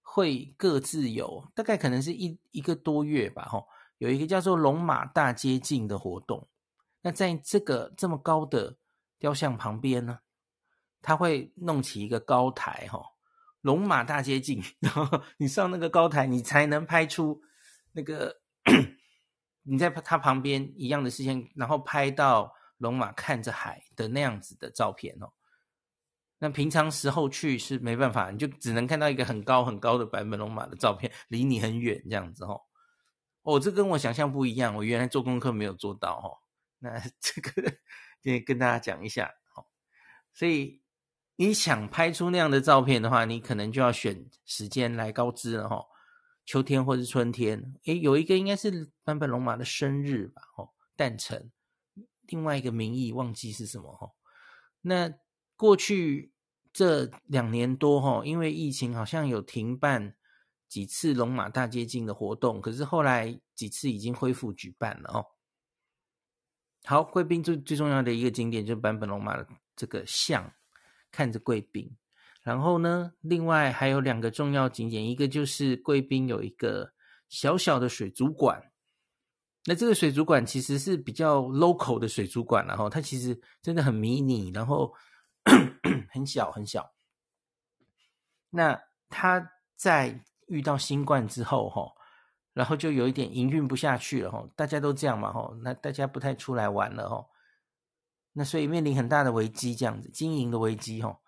[0.00, 3.66] 会各自有大概可能是一一个多月吧，哈，
[3.98, 6.48] 有一个叫做龙马大街径的活动。
[7.02, 8.78] 那在这个这么高的
[9.18, 10.20] 雕像旁边呢，
[11.02, 13.02] 他会弄起一个高台，哈，
[13.60, 17.42] 龙马大街径， 然后你上那个高台，你才能拍出
[17.94, 18.42] 那个。
[19.66, 25.32] 你在他旁边一样的视线，然后拍到龙马看着海的那样子的照片哦。
[26.36, 32.60] 那平常时候去是没办法，你就只能看到一个很高很高的版本龙马的照片，离你很远这样子哦。
[33.40, 36.44] 哦，这跟我想象不一样，我原来做功课没有做到哦。
[36.80, 37.62] 那 这个
[38.20, 39.64] 今天跟大家讲一下哦。
[40.34, 40.82] 所以
[41.36, 45.86] 你想拍出那样的照片的话，你可能就要选时间来高知了哈。
[46.44, 51.50] 秋天或是春天，诶，有一个应该是坂本龙马的生日吧，哦，诞辰。
[52.26, 54.10] 另外一个名义忘记是什么，哈。
[54.82, 55.12] 那
[55.56, 56.32] 过去
[56.72, 60.14] 这两年多，哈，因为疫情好像有停办
[60.68, 65.26] 几次龙马大街径的活动，可是后来几次已经恢复举办了，哦。
[66.84, 70.52] 好，贵宾最最重要的一个景点就是坂本龙马的这个像，
[71.10, 71.96] 看着贵宾。
[72.44, 76.92] 然后呢，另外还有两个重要景点，一个就是贵宾有一个
[77.30, 78.70] 小小的水族馆。
[79.64, 84.92] 那这个水族馆其实是比较 local 的水族馆，然后它其实真的很迷你，然后
[86.12, 86.92] 很小很小。
[88.50, 88.78] 那
[89.08, 91.90] 它在遇到新冠之后，哈，
[92.52, 97.24] 然后就有一点营运不下去了，哈，大家都这样嘛，哈，那大家不太出来玩了，哈，
[98.34, 101.18] 那所以面临很大的危机，这样子经营的危机，哈。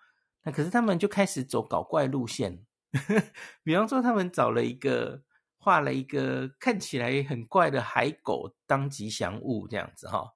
[0.47, 2.65] 那可是他们就开始走搞怪路线，
[3.65, 5.21] 比方说他们找了一个
[5.59, 10.33] 画了一个看起来很怪的海狗当吉祥物这样子哈，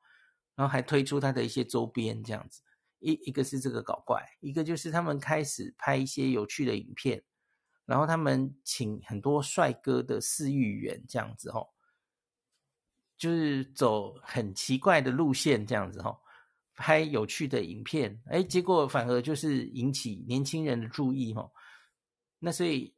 [0.56, 2.60] 然后还推出他的一些周边这样子，
[2.98, 7.22] 一一个是这个搞怪，一个就是他们开始拍一些有趣的影片，
[7.86, 11.64] 然后他们请很多帅哥的饲育员这样子哈，
[13.16, 16.20] 就是走很奇怪的路线这样子哈。
[16.80, 21.46] 拍有趣的影片，哎，结果反而就是引起年轻人的注意哈。
[22.38, 22.94] 那所以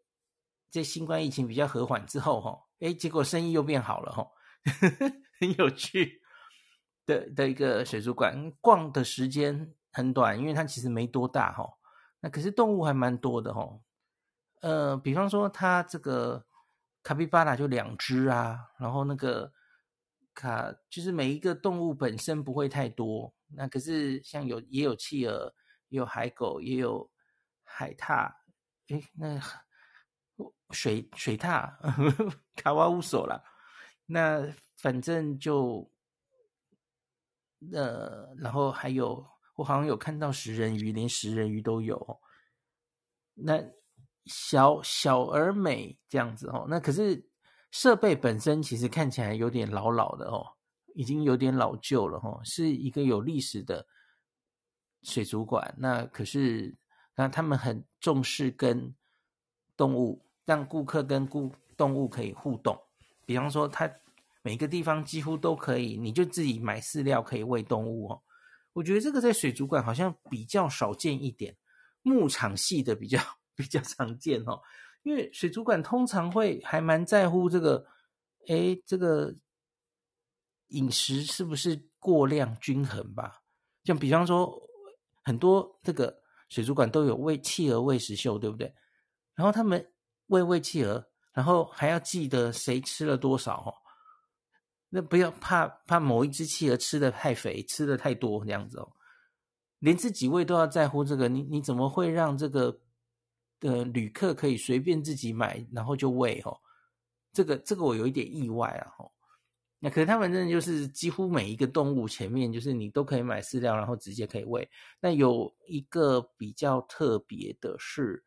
[0.71, 4.25] 在新冠疫情比较和缓之后哈，哎，结果生意又变好了哈，
[5.40, 6.23] 很有趣
[7.05, 11.68] 的的一个水族馆，逛的时间很短，因为它其实没多大哈。
[12.21, 13.83] 那可是动物还蛮多的哦。
[14.61, 16.47] 呃，比方说它这个
[17.03, 19.53] 卡皮巴拉就两只啊，然后那个
[20.35, 23.35] 卡就是每一个动物本身不会太多。
[23.49, 25.55] 那可是像有也有企鹅，
[25.88, 27.11] 也有海狗，也有
[27.64, 28.33] 海獭。
[28.88, 29.40] 诶，那
[30.71, 31.73] 水水獭
[32.57, 33.42] 卡哇乌索啦。
[34.07, 35.90] 那反正就
[37.73, 42.21] 呃，然后还有我好像有看到食人鱼，连食人鱼都有。
[43.35, 43.62] 那
[44.27, 46.66] 小小而美这样子哦。
[46.68, 47.31] 那可是
[47.73, 50.47] 设备本身其实看起来有点老老的哦，
[50.95, 53.85] 已经有点老旧了哦，是一个有历史的
[55.03, 55.75] 水族馆。
[55.79, 56.73] 那可是
[57.17, 58.95] 那他们很重视跟
[59.75, 62.79] 动物，让顾客跟顾动物可以互动。
[63.25, 63.91] 比方说，它
[64.43, 68.23] 每个地方几乎都可以，你就自己买饲料可以喂动物哦。
[68.75, 71.57] 我觉得这个在水族馆好像比较少见一点，
[72.03, 73.19] 牧场系的比较
[73.57, 74.61] 比较常见哦。
[75.03, 77.87] 因为水族馆通常会还蛮在乎这个，
[78.47, 79.35] 诶，这个
[80.69, 83.43] 饮食是不是过量均衡吧？
[83.85, 84.61] 像比方说，
[85.23, 88.75] 很多这个水族馆都有喂企鹅喂食秀，对不对？
[89.35, 89.93] 然后他们
[90.27, 91.09] 喂喂企鹅。
[91.35, 93.73] 然后还要记得谁吃了多少哦，
[94.91, 98.93] 那不要怕怕某一只企鹅吃的太肥，吃的太多这样子哦，
[99.79, 102.82] 连自己喂都要在乎这个，你你怎么会让这个
[103.62, 106.57] 呃旅客可以随便自己买，然后就喂哦？
[107.33, 109.11] 这个这个我有一点意外啊哦，
[109.81, 114.70] 那可是他们真的就是几乎每一个动物前面就是你都可以买饲料，然后直接可以喂。
[115.01, 118.22] 那有一个比较特别的是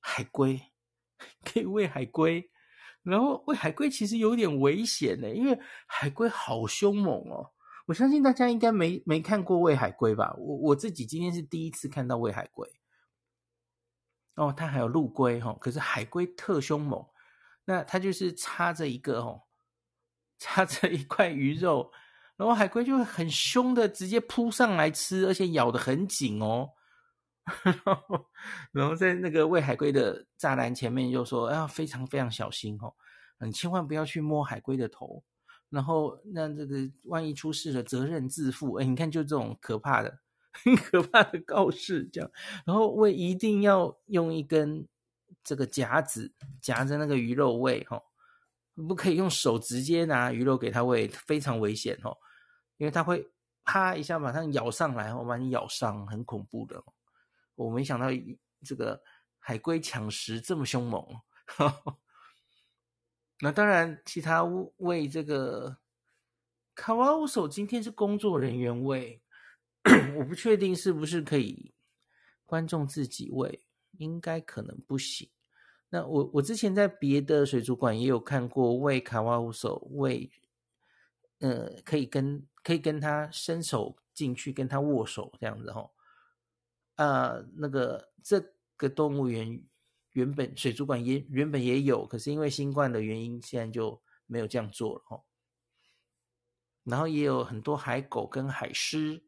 [0.00, 0.60] 海龟。
[1.44, 2.42] 可以喂海龟，
[3.02, 7.52] 然后喂海龟其实有点危险呢，因为海龟好凶猛哦。
[7.84, 10.34] 我相信大家应该没没看过喂海龟吧？
[10.38, 12.66] 我我自己今天是第一次看到喂海龟。
[14.40, 17.04] 哦，它还有陆龟哈，可是海龟特凶猛。
[17.66, 19.42] 那它就是插着一个哦，
[20.38, 21.92] 插着一块鱼肉，
[22.36, 26.70] 然后海龟就会很凶的直接扑上来吃，而且咬得很紧哦。
[27.84, 28.26] 然后，
[28.72, 32.94] 然后在那个喂海龟的栅栏前面就说：“要非常非常小心哦，
[33.44, 35.22] 你千万不要去摸海龟的头。
[35.68, 38.74] 然后，那这个万一出事了，责任自负。
[38.74, 40.18] 哎，你看，就这种可怕的、
[40.52, 42.30] 很可怕的告示，这样。
[42.64, 44.86] 然后喂一定要用一根
[45.42, 48.02] 这个夹子夹着那个鱼肉喂哦，
[48.88, 52.16] 不可以用手直接拿鱼肉给它喂，非常危险哦，
[52.76, 53.26] 因为它会
[53.64, 56.82] 啪一下把它咬上来，哦，把你咬伤，很恐怖的。”
[57.56, 58.06] 我没想到
[58.64, 59.02] 这个
[59.38, 61.06] 海龟抢食这么凶猛。
[63.42, 64.42] 那当然，其他
[64.78, 65.78] 喂这个
[66.74, 69.22] 卡瓦乌索今天是工作人员喂，
[70.18, 71.72] 我不确定是不是可以
[72.44, 73.64] 观众自己喂，
[73.98, 75.28] 应该可能不行。
[75.88, 80.30] 那我我之前在别的水族馆也有看过喂卡瓦乌手喂，
[81.38, 85.90] 呃，可以跟可以跟他伸手进去跟他握手这样子哈。
[86.96, 89.64] 呃，那个这个动物园
[90.12, 95.24] 原本水族馆也原本也有，可是因为新冠的原因，现在就没有这样做了哦。
[96.84, 99.22] 然后也有很多海狗跟海狮，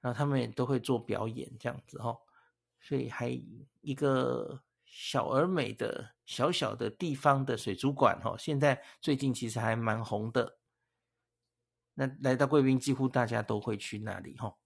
[0.00, 2.18] 然后他们也都会做表演这样子哦。
[2.80, 3.28] 所以还
[3.80, 10.58] 一个小而美的小小的地方的水族馆哦，现在最近其实还蛮红的。
[11.94, 14.56] 那来到贵宾，几乎大家都会去那里哦。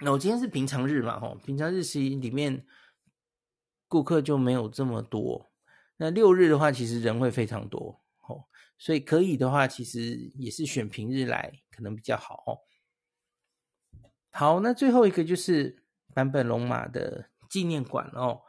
[0.00, 2.66] 那我今天是平常日嘛，吼，平常日其实里面
[3.86, 5.52] 顾客就没有这么多。
[5.98, 12.58] 那六日的话，其实人会非常多，吼，所以可以的话，其实也是选平日来可能比较好，哦。
[14.30, 15.82] 好，那最后一个就是
[16.14, 18.42] 坂本龙马的纪念馆哦。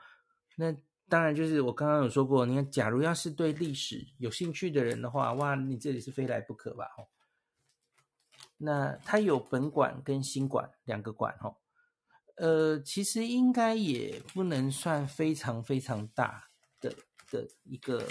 [0.58, 0.76] 那
[1.10, 7.08] 当然就是我刚刚有说过，你看，假如要是对历史有兴趣的人的话，哇，你这里是非来不可吧，哦。
[8.58, 11.58] 那它有本馆跟新馆两个馆哦，
[12.36, 16.46] 呃，其实应该也不能算非常非常大
[16.80, 16.94] 的
[17.32, 18.08] 的一个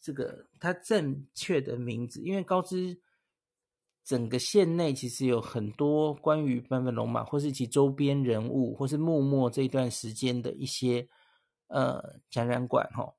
[0.00, 2.98] 这个它正确的名字，因为高知
[4.06, 11.06] 整个县内其实有很多关于坂本龙马或是其周边人物或是幕末这一段时间的一些
[11.66, 13.12] 呃展览馆哈，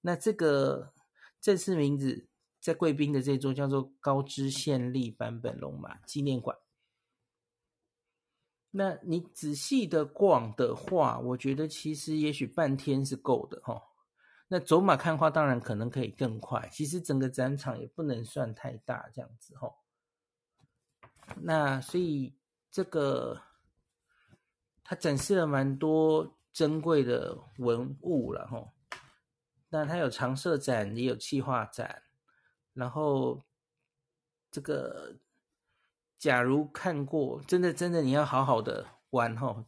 [0.00, 0.94] 那这个
[1.40, 2.28] 正式名字。
[2.62, 6.56] 在贵宾的这座叫做高知县立坂本龙马纪念馆。
[8.70, 13.82] 那你仔细的逛的话，我觉得其实也许半天是够的哈。
[14.46, 19.68] 那走马看花当然可能可以更快，其实整个展场也不能算太大这样子哈。
[21.40, 22.34] 那所以
[22.70, 23.40] 这个
[24.84, 28.72] 它展示了蛮多珍贵的文物了吼。
[29.70, 32.02] 那它有常设展，也有气化展。
[32.74, 33.42] 然后
[34.50, 35.16] 这个，
[36.18, 39.64] 假如看过，真的真的你要好好的玩吼，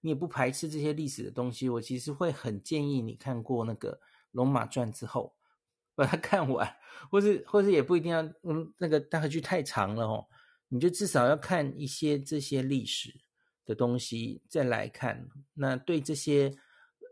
[0.00, 3.96] 你也不排斥这些历史的东西，我其实会很建议你看过那个
[4.30, 5.34] 《龙马传》之后，
[5.96, 6.76] 把它看完，
[7.10, 10.26] 或是或是也不一定要，嗯，那个大河剧太长了哦，
[10.74, 13.20] 你就至少要看一些这些历史
[13.64, 16.56] 的东西再来看，那对这些。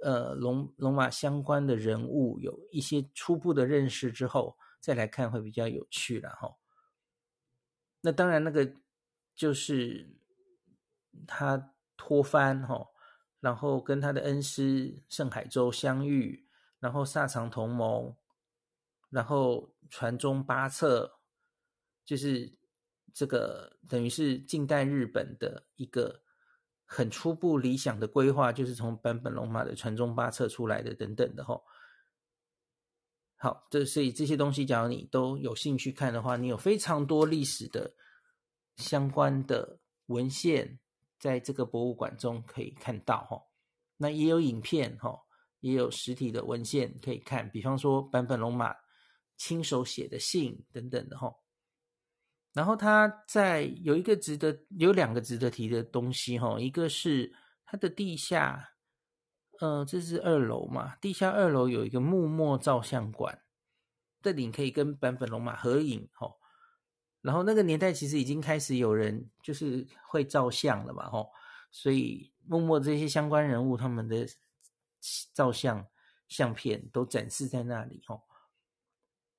[0.04, 6.56] 呃，龙龙马相关的人物有一些初步的认识之后，再来看会比较有趣了哈。
[8.00, 8.74] 那当然，那个
[9.36, 10.18] 就是
[11.24, 12.88] 他脱帆哈，
[13.38, 16.48] 然后跟他的恩师盛海舟相遇，
[16.80, 18.16] 然后萨长同盟，
[19.08, 21.20] 然后传宗八策，
[22.04, 22.58] 就是
[23.14, 26.20] 这个等于是近代日本的一个。
[26.84, 31.64] 很初步理想的规划，就是从坂本龙马的传宗八策出来的，等等的吼。
[33.38, 37.94] 好，这所以这些东西，假如你都有兴趣看的话，你有非常多历史的
[38.76, 40.78] 相关的文献，
[41.18, 43.42] 在这个博物馆中可以看到哈。
[43.96, 45.18] 那也有影片哈，
[45.60, 48.76] 也有实体的文献可以看，比方说坂本龙马
[49.38, 51.34] 亲手写的信等等的哈。
[52.54, 57.32] 然后他在有一个值得有两个值得提的东西哈，一个是
[57.64, 58.74] 它的地下，
[59.58, 63.40] 呃，这是二楼嘛，地下二楼有一个幕末照相馆，
[64.20, 66.30] 这里可以跟坂本龙马合影哈。
[67.22, 71.26] 然后那个年代其实已经开始有人就是会照相了嘛哈，
[71.70, 74.26] 所以幕末这些相关人物他们的
[75.32, 75.86] 照相
[76.28, 78.20] 相片都展示在那里哈。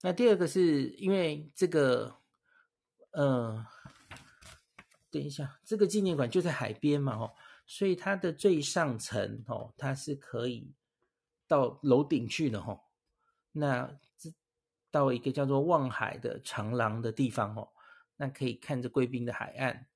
[0.01, 2.23] 那第二个是因为这个。
[3.14, 3.66] 呃，
[5.09, 7.34] 等一下，这个纪念馆就在海边嘛，哦，
[7.66, 10.72] 所以它的最上层哦，它是可以
[11.47, 12.82] 到楼顶去的，哦，
[13.51, 14.34] 那这
[14.89, 17.70] 到一个叫做望海的长廊的地方，哦，
[18.18, 19.88] 那可以看着贵宾的海岸。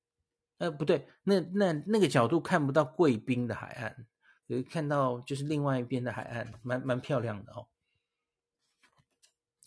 [0.60, 4.08] 呃，不对，那那那个角度看不到贵宾的海岸，
[4.48, 7.68] 可以看到就是另外一边的海岸，蛮蛮漂亮的哦。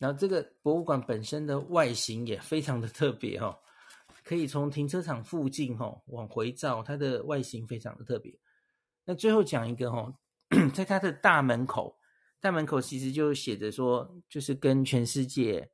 [0.00, 3.54] 然后这个博物馆本身的外形也非常的特别、哦，
[4.24, 8.34] 可以从停车场附近、哦、往回照，它的外形非常的特别。
[9.04, 10.16] 那最后讲一个、哦，
[10.72, 11.98] 在它的大门口，
[12.40, 15.70] 大门口其实就写着说，就是跟全世界，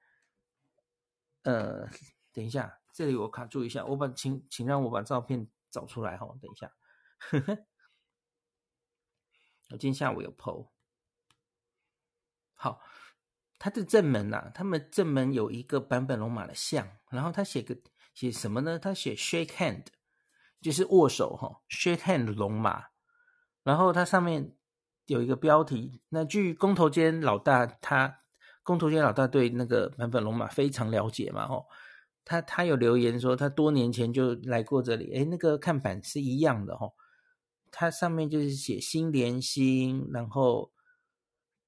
[1.42, 1.88] 呃，
[2.32, 6.72] 等一下，这里我卡住一下，我把请请让我把照片找出来、哦，等一下，
[7.18, 7.56] 呵呵，
[9.70, 10.66] 我今天下午有 po，
[12.54, 12.82] 好。
[13.58, 17.74] 他的正门呐、他们正门有一个坂本龙马的像，然后他写个
[18.14, 18.78] 写什么呢？
[18.78, 19.84] 他写 shake hand，
[20.60, 22.84] 就是握手哈，shake hand 龙马。
[23.62, 24.54] 然后它上面
[25.06, 28.20] 有一个标题，那据工头坚老大，他
[28.62, 31.66] 工头坚老大对那个坂本龙马非常了解嘛，吼，
[32.24, 36.94] 他他有留言说他多年前就来过这里，诶，那个看板是一样的吼，
[37.70, 40.70] 它上面就是写心连心，然后。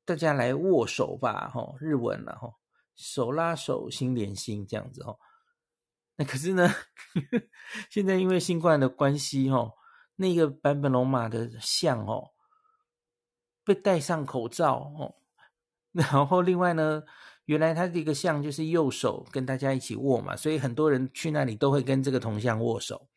[0.08, 2.54] 大家来握手吧，吼，日文了，吼，
[2.96, 5.18] 手拉手，心连心，这样子，吼。
[6.16, 6.66] 那可是呢，
[7.92, 9.74] 现在因为新冠的关系，吼，
[10.16, 12.30] 那个版本龙马的像，哦，
[13.62, 15.16] 被戴上口罩，哦，
[15.92, 17.02] 然后另外呢，
[17.44, 23.10] 原来他这个像就是右手跟大家一起握嘛，所以很多人去那里都会跟这个铜像握手。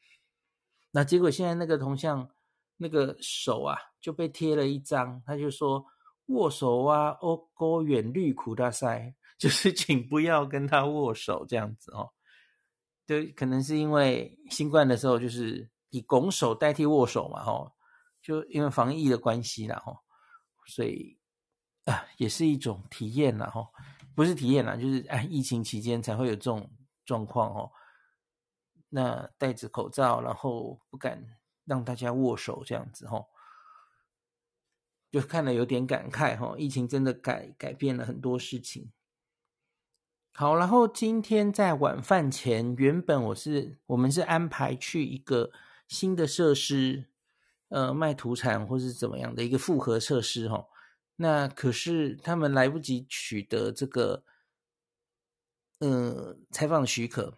[0.92, 2.30] 那结果现在那个铜像
[2.76, 5.86] 那个手啊就被贴了一张，他就说。
[6.32, 12.10] 握手啊，哦，高远虑苦大赛， 就是请不要跟他握手这样子哦。
[13.06, 17.72] 对可能是因为新冠的时候，就是以拱手代替握手嘛，吼，
[18.22, 19.98] 就因为防疫的关系啦，吼，
[20.68, 21.18] 所以
[21.86, 23.68] 啊，也是一种体验啦，吼，
[24.16, 26.70] 不是体验啦，就是哎，疫情期间才会有这种
[27.06, 27.72] 状况哦。
[28.88, 31.22] 那戴着口罩，然后不敢
[31.66, 33.28] 让大家握手这样子，吼。
[35.12, 38.90] 就看了有点感慨哈，疫情真的改改变了很多事情。
[40.34, 45.52] 好，然后今天在晚饭前，原本我是我们是安排去一个
[45.90, 47.10] 新的设施，
[47.68, 50.66] 呃，卖土产或是怎么样的一个复合设施哈。
[51.18, 54.24] 那可是他们来不及取得这个，
[55.80, 57.38] 呃，采访许可。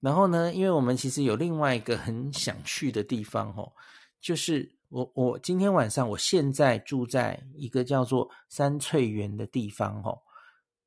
[0.00, 3.70] 然后呢，因为我们其实有另外一个很想去的地方哈，
[4.18, 4.76] 就是。
[4.92, 10.20] 我我今天晚上，我现在住在一个叫做三翠园的地方，吼，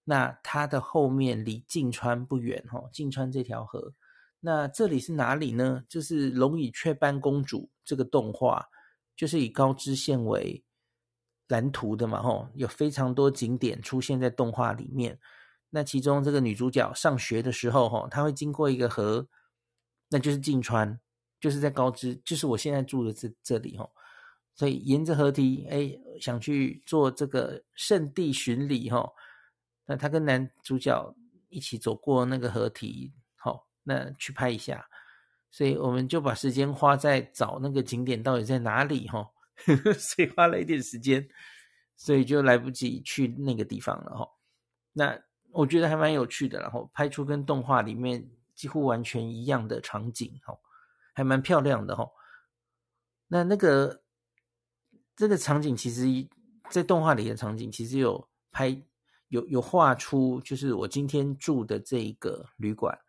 [0.04, 3.96] 那它的后面离静川不远，吼，静川这条河，
[4.40, 5.84] 那这里是哪里呢？
[5.90, 8.68] 就是《龙与雀斑公主》这个动画
[9.16, 10.64] 就是以高知县为
[11.48, 15.20] 蓝图的嘛，吼，有非常多景点出现在动画里面。
[15.72, 19.28] 那其中这个女主角上学的时候，吼，她会经过一个河，
[20.10, 21.00] 那就是静川，
[21.40, 23.92] 就是在高知，就是我现在住的这这里，吼。
[24.56, 29.14] 所以沿着河堤，哎，想去做这个圣地巡礼，吼。
[29.86, 31.14] 那她跟男主角
[31.50, 34.88] 一起走过那个河堤，好，那去拍一下。
[35.52, 39.28] 所以我们就把时间花在找那个景点到底在哪里，吼。
[39.98, 41.26] 所以花了一点时间，
[41.96, 44.28] 所以就来不及去那个地方了哈。
[44.92, 45.18] 那
[45.52, 50.58] 我觉得还蛮有趣的，然后拍出跟动画里面几乎完全一样的场景，哈，
[51.14, 52.06] 还蛮漂亮的哈。
[53.28, 54.04] 那那个
[55.16, 56.06] 这个场景，其实，
[56.70, 58.82] 在动画里的场景，其实有拍
[59.30, 63.00] 有有画出，就是我今天住的这一个旅馆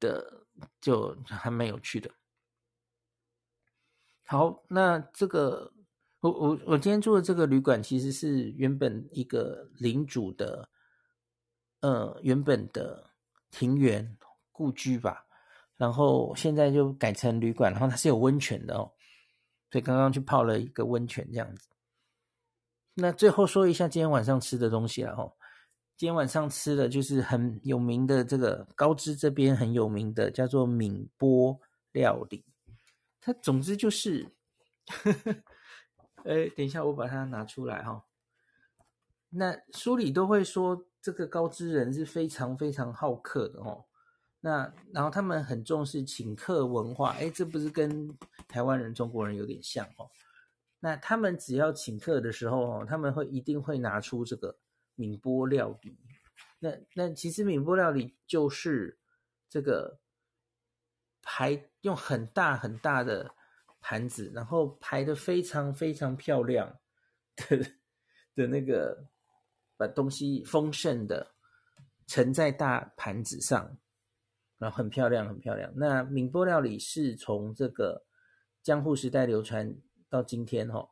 [0.00, 0.46] 的，
[0.80, 2.10] 就还蛮有趣的。
[4.26, 5.72] 好，那这个
[6.20, 10.68] 我我我今天住的这个旅馆其实是原本一个领主的，
[11.80, 13.10] 呃，原本的
[13.50, 14.16] 庭园
[14.50, 15.26] 故居吧，
[15.76, 18.90] 然后现在就改成旅馆，然后它是有温泉的哦，
[19.74, 21.66] 所以刚刚去泡了一个温泉这样子。
[22.94, 25.32] 那最后说一下今天晚上吃的东西了哈，
[25.96, 31.60] 今天晚上吃的就是很有名的这个高知这边很有名的叫做闽波
[31.90, 32.44] 料理。
[33.20, 34.28] 它总之就是，
[34.86, 35.32] 呵呵，
[36.22, 38.04] 哎，等一下，我把它拿出来哈。
[39.30, 43.86] 那书里都会说，这个高知人是非常非常好客的哦。
[44.44, 48.14] 那然后他们很重视请客文化，哎，这不是跟
[48.46, 50.10] 台湾人、中国人有点像哦？
[50.80, 54.58] 那他们只要请客的时候哦，他们会一定会拿出这个
[54.94, 55.98] 闽波料理。
[56.58, 58.98] 那那其实闽波料理就是
[59.48, 59.98] 这个。
[61.26, 63.34] 排用很大很大的
[63.80, 66.78] 盘子，然后排的非常非常漂亮
[67.34, 67.56] 的
[68.34, 69.08] 的那个，
[69.78, 71.34] 把东西丰盛的
[72.06, 73.74] 盛在大盘子上，
[74.64, 75.70] 然后很漂亮很漂亮。
[75.76, 78.02] 那闽波料理是从这个
[78.62, 79.76] 江户时代流传
[80.08, 80.88] 到今天哈。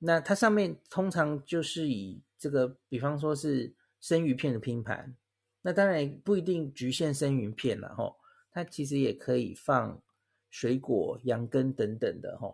[0.00, 5.16] 那它上面通常就是以这个，比方说是生鱼片的拼盘，
[5.60, 8.12] 那当然不一定局限生鱼片了哈。
[8.50, 10.02] 它其实也可以放
[10.50, 12.52] 水果、羊羹等等的哈。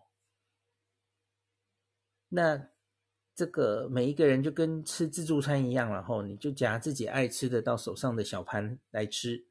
[2.29, 2.69] 那
[3.35, 9.48] 这个每一个人就跟吃自助餐一样，然后你就夹自己爱吃的到手上的小盘来吃，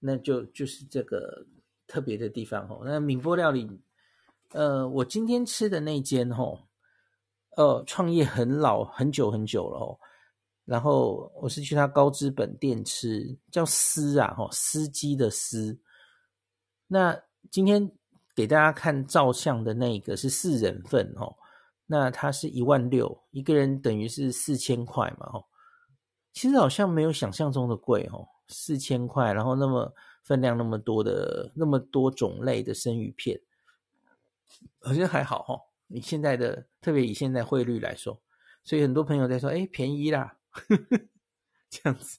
[0.00, 1.46] 那就就是这个
[1.86, 2.80] 特别的地方哦。
[2.84, 3.68] 那闽波料理，
[4.50, 6.44] 呃，我今天吃的那间哈，
[7.56, 9.98] 呃，创业很老很久很久了哦。
[10.64, 15.78] 然后我是去他高资本店吃，叫司啊，吼，司机的司。
[16.86, 17.16] 那
[17.50, 17.90] 今天
[18.36, 21.34] 给大家看照相的那个是四人份，哦，
[21.86, 25.44] 那它是一万六，一个人等于是四千块嘛，哦。
[26.32, 33.40] 其实好像没有想象中的贵，哦，四千块，然后那么分量那么多的那么多种类的生鱼片，
[34.80, 35.70] 好像还好，吼。
[35.92, 38.20] 你现在的特别以现在汇率来说，
[38.62, 40.36] 所以很多朋友在说，哎，便宜啦。
[40.50, 41.00] 呵呵，
[41.68, 42.18] 这样子，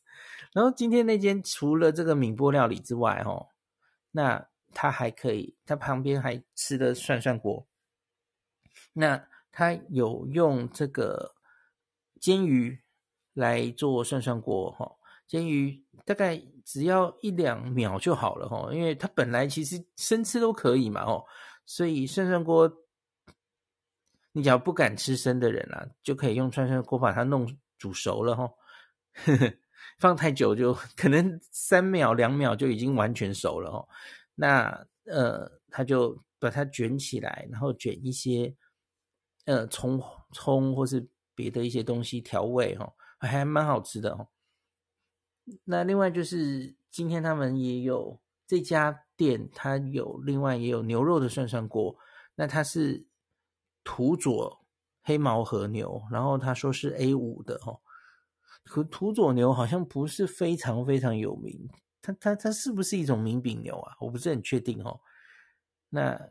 [0.54, 3.48] 然后今天那间除了这个闽波料理之外，哦，
[4.12, 7.68] 那他还可以，他旁边还吃的涮涮锅，
[8.94, 11.36] 那他有用这个
[12.20, 12.82] 煎鱼
[13.34, 14.98] 来做涮涮锅，哈，
[15.32, 21.24] 煎鱼大概只要一两秒就好了，哈，因为它本来其实生吃都可以嘛，哦，
[21.66, 22.70] 所以涮涮锅，
[24.34, 27.48] 你只要不敢吃生的人啊，就可以用涮涮锅把它弄。
[27.82, 28.48] 煮熟了哈，
[29.98, 33.90] 放太久就可能三秒两秒就已经完全熟了哦。
[34.36, 34.70] 那
[35.06, 38.56] 呃，他就把它卷起来，然后卷一些
[39.46, 40.00] 呃葱
[40.32, 41.04] 葱或是
[41.34, 44.28] 别的一些东西调味哈，还蛮好吃的哈。
[45.64, 51.98] 那另外就是今天他们也有这家店，它有另外也有牛肉的涮涮锅，
[52.36, 53.06] 那它是
[53.84, 54.60] 土佐。
[55.04, 57.82] 黑毛和牛，然后他说是 A 五的哦，
[58.66, 61.68] 可土佐牛好像不是非常非常有名，
[62.04, 63.98] 它它它是不是一种名饼牛啊？
[64.00, 65.02] 我不是很确定哦。
[65.90, 66.30] 那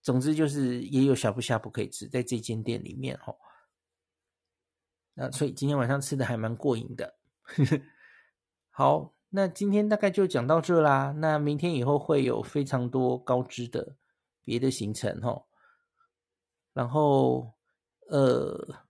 [0.00, 3.36] 总之就是也有小不虾不可以吃，在这间店里面哦。
[5.12, 7.19] 那所以今天晚上吃的还蛮过瘾的。
[8.70, 11.12] 好，那今天大概就讲到这啦。
[11.18, 13.96] 那明天以后会有非常多高知的
[14.42, 15.46] 别的行程哦。
[16.72, 17.54] 然后，
[18.08, 18.84] 呃，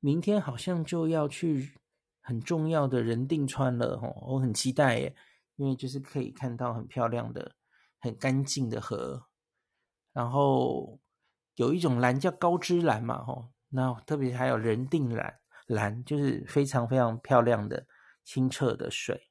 [0.00, 1.78] 明天好像就要去
[2.20, 5.14] 很重要的人定川了，哦，我很期待耶，
[5.56, 7.54] 因为就是可以看到很漂亮的、
[8.00, 9.26] 很干净的河，
[10.14, 10.98] 然后
[11.56, 15.41] 有一种蓝叫高知蓝嘛，吼，那特别还有人定蓝，
[15.72, 17.86] 蓝就是非常非常漂亮的
[18.24, 19.30] 清澈的水，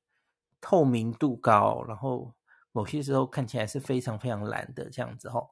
[0.60, 2.34] 透明度高，然后
[2.72, 5.50] 某些时候看起来是非常非常蓝的这样子，哦。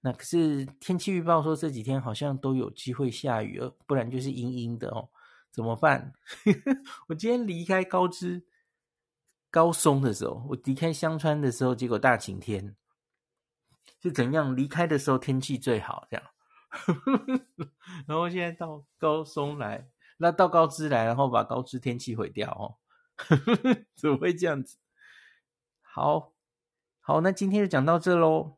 [0.00, 5.08] 那可是天气预报说这几天好像都有机会下雨，不然就是阴阴的哦，
[5.50, 6.12] 怎么办？
[7.08, 8.46] 我今天离开高知
[9.50, 12.76] 高松的时候，我离开香川的时候，结果大晴天，
[14.02, 14.54] 是怎样？
[14.54, 16.26] 离开的时候天气最好，这样，
[18.06, 22.76] 然后现在到高松来，那到高知来，然后把高知天气毁掉哦，
[23.96, 24.76] 怎么会这样子？
[25.80, 26.32] 好，
[27.00, 28.52] 好，那今天就讲到这喽。